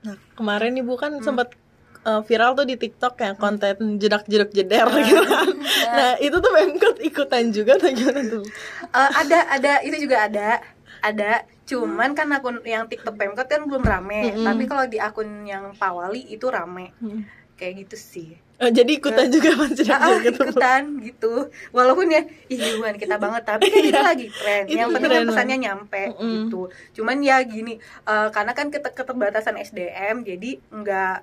[0.05, 1.23] Nah kemarin ibu kan Hmm.
[1.23, 1.53] sempat
[2.01, 5.49] eh, viral tuh di TikTok yang konten jedak-jeduk jeder gitu kan.
[5.85, 8.43] Nah itu tuh Pemkot ikutan juga atau gimana tuh?
[8.83, 10.59] Eh, ada ada itu juga ada
[10.99, 14.45] ada cuman kan akun yang TikTok Pemkot kan belum rame Mm-mm.
[14.45, 17.25] tapi kalau di akun yang Pawali itu rame Hmm.
[17.55, 20.47] kayak gitu sih Oh, jadi ikutan juga pas Ah, gitu.
[20.47, 21.33] Ikutan gitu
[21.71, 25.57] walaupun ya ih bukan kita banget tapi kan itu lagi tren yang penting kan pesannya
[25.59, 26.47] nyampe Mm-mm.
[26.47, 26.61] gitu
[26.93, 31.15] cuman ya gini eh, karena kan keter- keterbatasan SDM jadi nggak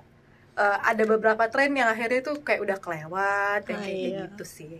[0.55, 4.19] eh, ada beberapa tren yang akhirnya tuh kayak udah kelewat yang Ah, kayak iya.
[4.27, 4.75] gitu sih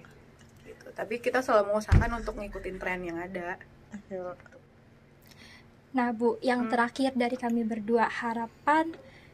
[0.61, 0.85] gitu.
[0.93, 3.57] tapi kita selalu mengusahakan untuk ngikutin tren yang ada.
[5.93, 6.71] Nah, Bu, yang Hmm.
[6.71, 8.89] terakhir dari kami berdua, harapan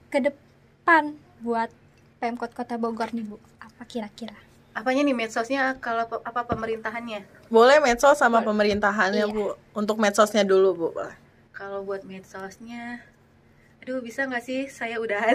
[0.07, 1.03] ke depan
[1.39, 1.71] buat
[2.19, 3.37] Pemkot Kota Bogor nih, Bu.
[3.59, 4.35] Apa kira-kira?
[4.69, 9.33] apanya nih medsosnya kalau pe- apa pemerintahannya Boleh medsos sama pemerintahannya Iya.
[9.33, 9.51] bu.
[9.73, 10.87] Untuk medsosnya dulu bu.
[10.93, 11.17] boleh.
[11.51, 13.03] kalau buat medsosnya
[13.79, 14.67] aduh bisa nggak sih?
[14.67, 15.33] Saya udahan.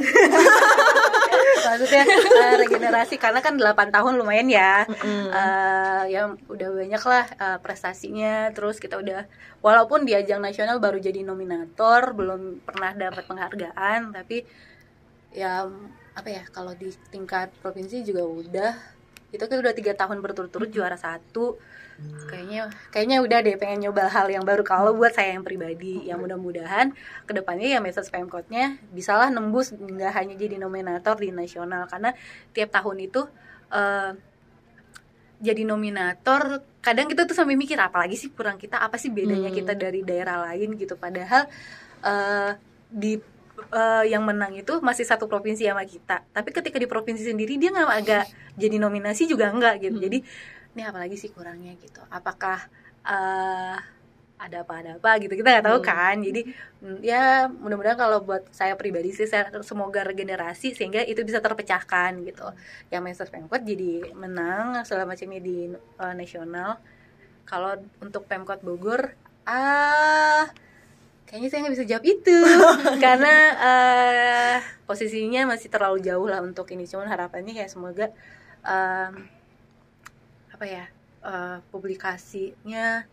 [1.66, 4.84] Maksudnya eh, regenerasi karena kan 8 tahun lumayan ya.
[5.04, 8.52] Eh, ya udah banyak lah eh, prestasinya.
[8.52, 9.24] Terus kita udah
[9.64, 14.44] walaupun di ajang nasional baru jadi nominator belum pernah dapat penghargaan tapi
[15.34, 15.64] ya
[16.14, 18.72] apa ya kalau di tingkat provinsi juga udah.
[19.34, 21.58] Itu kan udah tiga tahun berturut-turut juara satu
[22.26, 24.66] kayaknya kayaknya udah deh pengen nyoba hal yang baru.
[24.66, 26.90] Kalau buat saya yang pribadi yang mudah-mudahan
[27.24, 31.86] ke depannya ya message pemkotnya bisalah nembus nggak hanya jadi nominator di nasional.
[31.86, 32.12] Karena
[32.50, 33.22] tiap tahun itu
[33.70, 34.12] eh,
[35.44, 38.80] jadi nominator kadang kita tuh sampai mikir apalagi sih kurang kita?
[38.80, 40.74] Apa sih bedanya kita dari daerah lain?
[40.78, 40.96] Gitu.
[40.96, 41.46] Padahal
[42.02, 42.50] eh,
[42.90, 43.18] di
[43.70, 46.26] eh, yang menang itu masih satu provinsi sama kita.
[46.32, 48.24] Tapi ketika di provinsi sendiri dia nggak agak
[48.62, 49.98] jadi nominasi juga enggak gitu.
[49.98, 50.18] Jadi
[50.74, 52.02] ini apalagi sih kurangnya gitu.
[52.10, 52.58] Apakah
[53.06, 53.78] eh,
[54.34, 56.18] ada apa ada apa gitu kita nggak tahu kan.
[56.20, 56.50] Jadi
[56.82, 62.18] mm, ya mudah-mudahan kalau buat saya pribadi sih saya semoga regenerasi sehingga itu bisa terpecahkan
[62.26, 62.46] gitu.
[62.90, 66.82] Yang Master Pemkot jadi menang segala macamnya di eh, nasional.
[67.46, 69.14] Kalau untuk Pemkot Bogor
[69.44, 70.48] ah
[71.28, 72.38] kayaknya saya nggak bisa jawab itu.
[73.04, 76.84] Karena eh, posisinya masih terlalu jauh lah untuk ini.
[76.84, 78.10] Cuman harapannya ya semoga
[78.66, 79.33] em,
[80.64, 80.86] apa ya
[81.28, 83.04] eh, publikasinya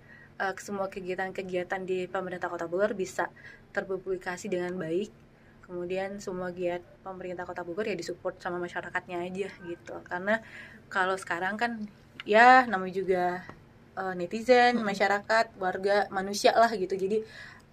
[0.42, 3.28] ke semua kegiatan-kegiatan di pemerintah Kota Bogor bisa
[3.76, 5.12] terpublikasi dengan baik.
[5.68, 9.96] Kemudian semua giat pemerintah Kota Bogor ya disupport sama masyarakatnya aja gitu.
[10.08, 10.40] Karena
[10.88, 11.84] kalau sekarang kan
[12.24, 13.26] ya namanya juga
[14.00, 16.96] eh, netizen masyarakat warga manusia lah gitu.
[16.96, 17.20] Jadi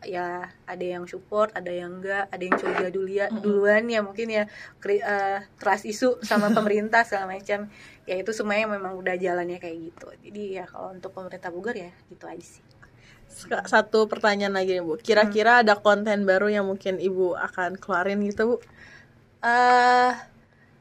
[0.03, 4.31] ya ada yang support ada yang enggak ada yang curiga dulu ya duluan ya mungkin
[4.31, 4.45] ya
[4.87, 7.67] eh, trust isu sama pemerintah segala macam
[8.09, 11.93] ya itu semuanya memang udah jalannya kayak gitu jadi ya kalau untuk pemerintah Bogor ya
[12.09, 12.65] gitu aja sih
[13.69, 14.97] Satu pertanyaan lagi nih Bu.
[14.97, 18.59] Kira-kira ada konten baru yang mungkin Ibu akan keluarin gitu Bu?
[19.45, 20.13] eh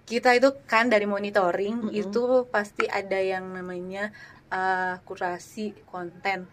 [0.08, 4.16] kita itu kan dari monitoring itu pasti ada yang namanya
[4.50, 6.48] eh, kurasi konten.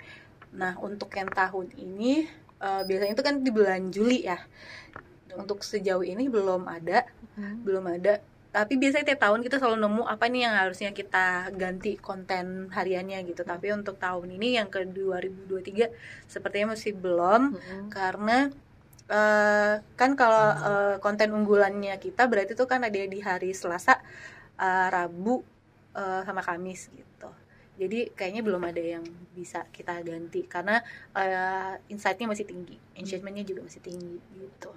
[0.53, 2.27] Nah untuk yang tahun ini
[2.59, 4.43] eh, biasanya itu kan di bulan Juli ya.
[5.39, 7.07] Untuk sejauh ini belum ada,
[7.63, 8.19] belum ada.
[8.55, 13.27] Tapi biasanya tiap tahun kita selalu nemu apa nih yang harusnya kita ganti konten hariannya
[13.27, 13.43] gitu.
[13.43, 15.91] Tapi untuk tahun ini yang ke 2023
[16.31, 17.59] sepertinya masih belum
[17.91, 18.55] karena
[19.11, 23.99] eh, kan kalau eh, konten unggulannya kita berarti itu kan ada di hari Selasa,
[24.63, 25.43] eh, Rabu,
[25.99, 27.31] eh, sama Kamis gitu.
[27.75, 29.03] Jadi kayaknya belum ada yang
[29.35, 30.79] bisa kita ganti karena
[31.19, 34.71] eh, insight-nya masih tinggi, engagementnya juga masih tinggi gitu.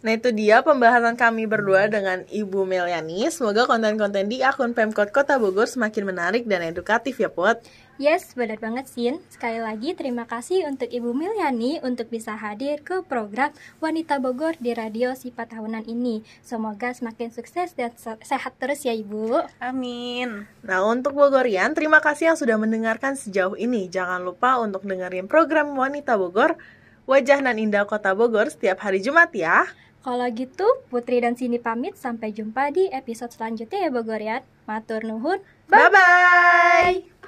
[0.00, 3.28] Nah itu dia pembahasan kami berdua dengan Ibu Meliani.
[3.28, 7.60] Semoga konten-konten di akun Pemkot Kota Bogor semakin menarik dan edukatif ya Pot.
[8.00, 9.20] Yes, benar banget Sin.
[9.28, 13.52] Sekali lagi terima kasih untuk Ibu Milyani untuk bisa hadir ke program
[13.84, 16.24] Wanita Bogor di Radio Sipa tahunan ini.
[16.40, 19.44] Semoga semakin sukses dan se- sehat terus ya Ibu.
[19.60, 20.48] Amin.
[20.64, 23.92] Nah untuk Bogorian, terima kasih yang sudah mendengarkan sejauh ini.
[23.92, 26.56] Jangan lupa untuk dengerin program Wanita Bogor,
[27.04, 29.68] Wajah nan Indah Kota Bogor setiap hari Jumat ya.
[30.00, 34.42] Kalau gitu, Putri dan Cindy pamit sampai jumpa di episode selanjutnya ya Bogorian.
[34.64, 35.44] Matur nuhun.
[35.68, 37.19] Bye-bye!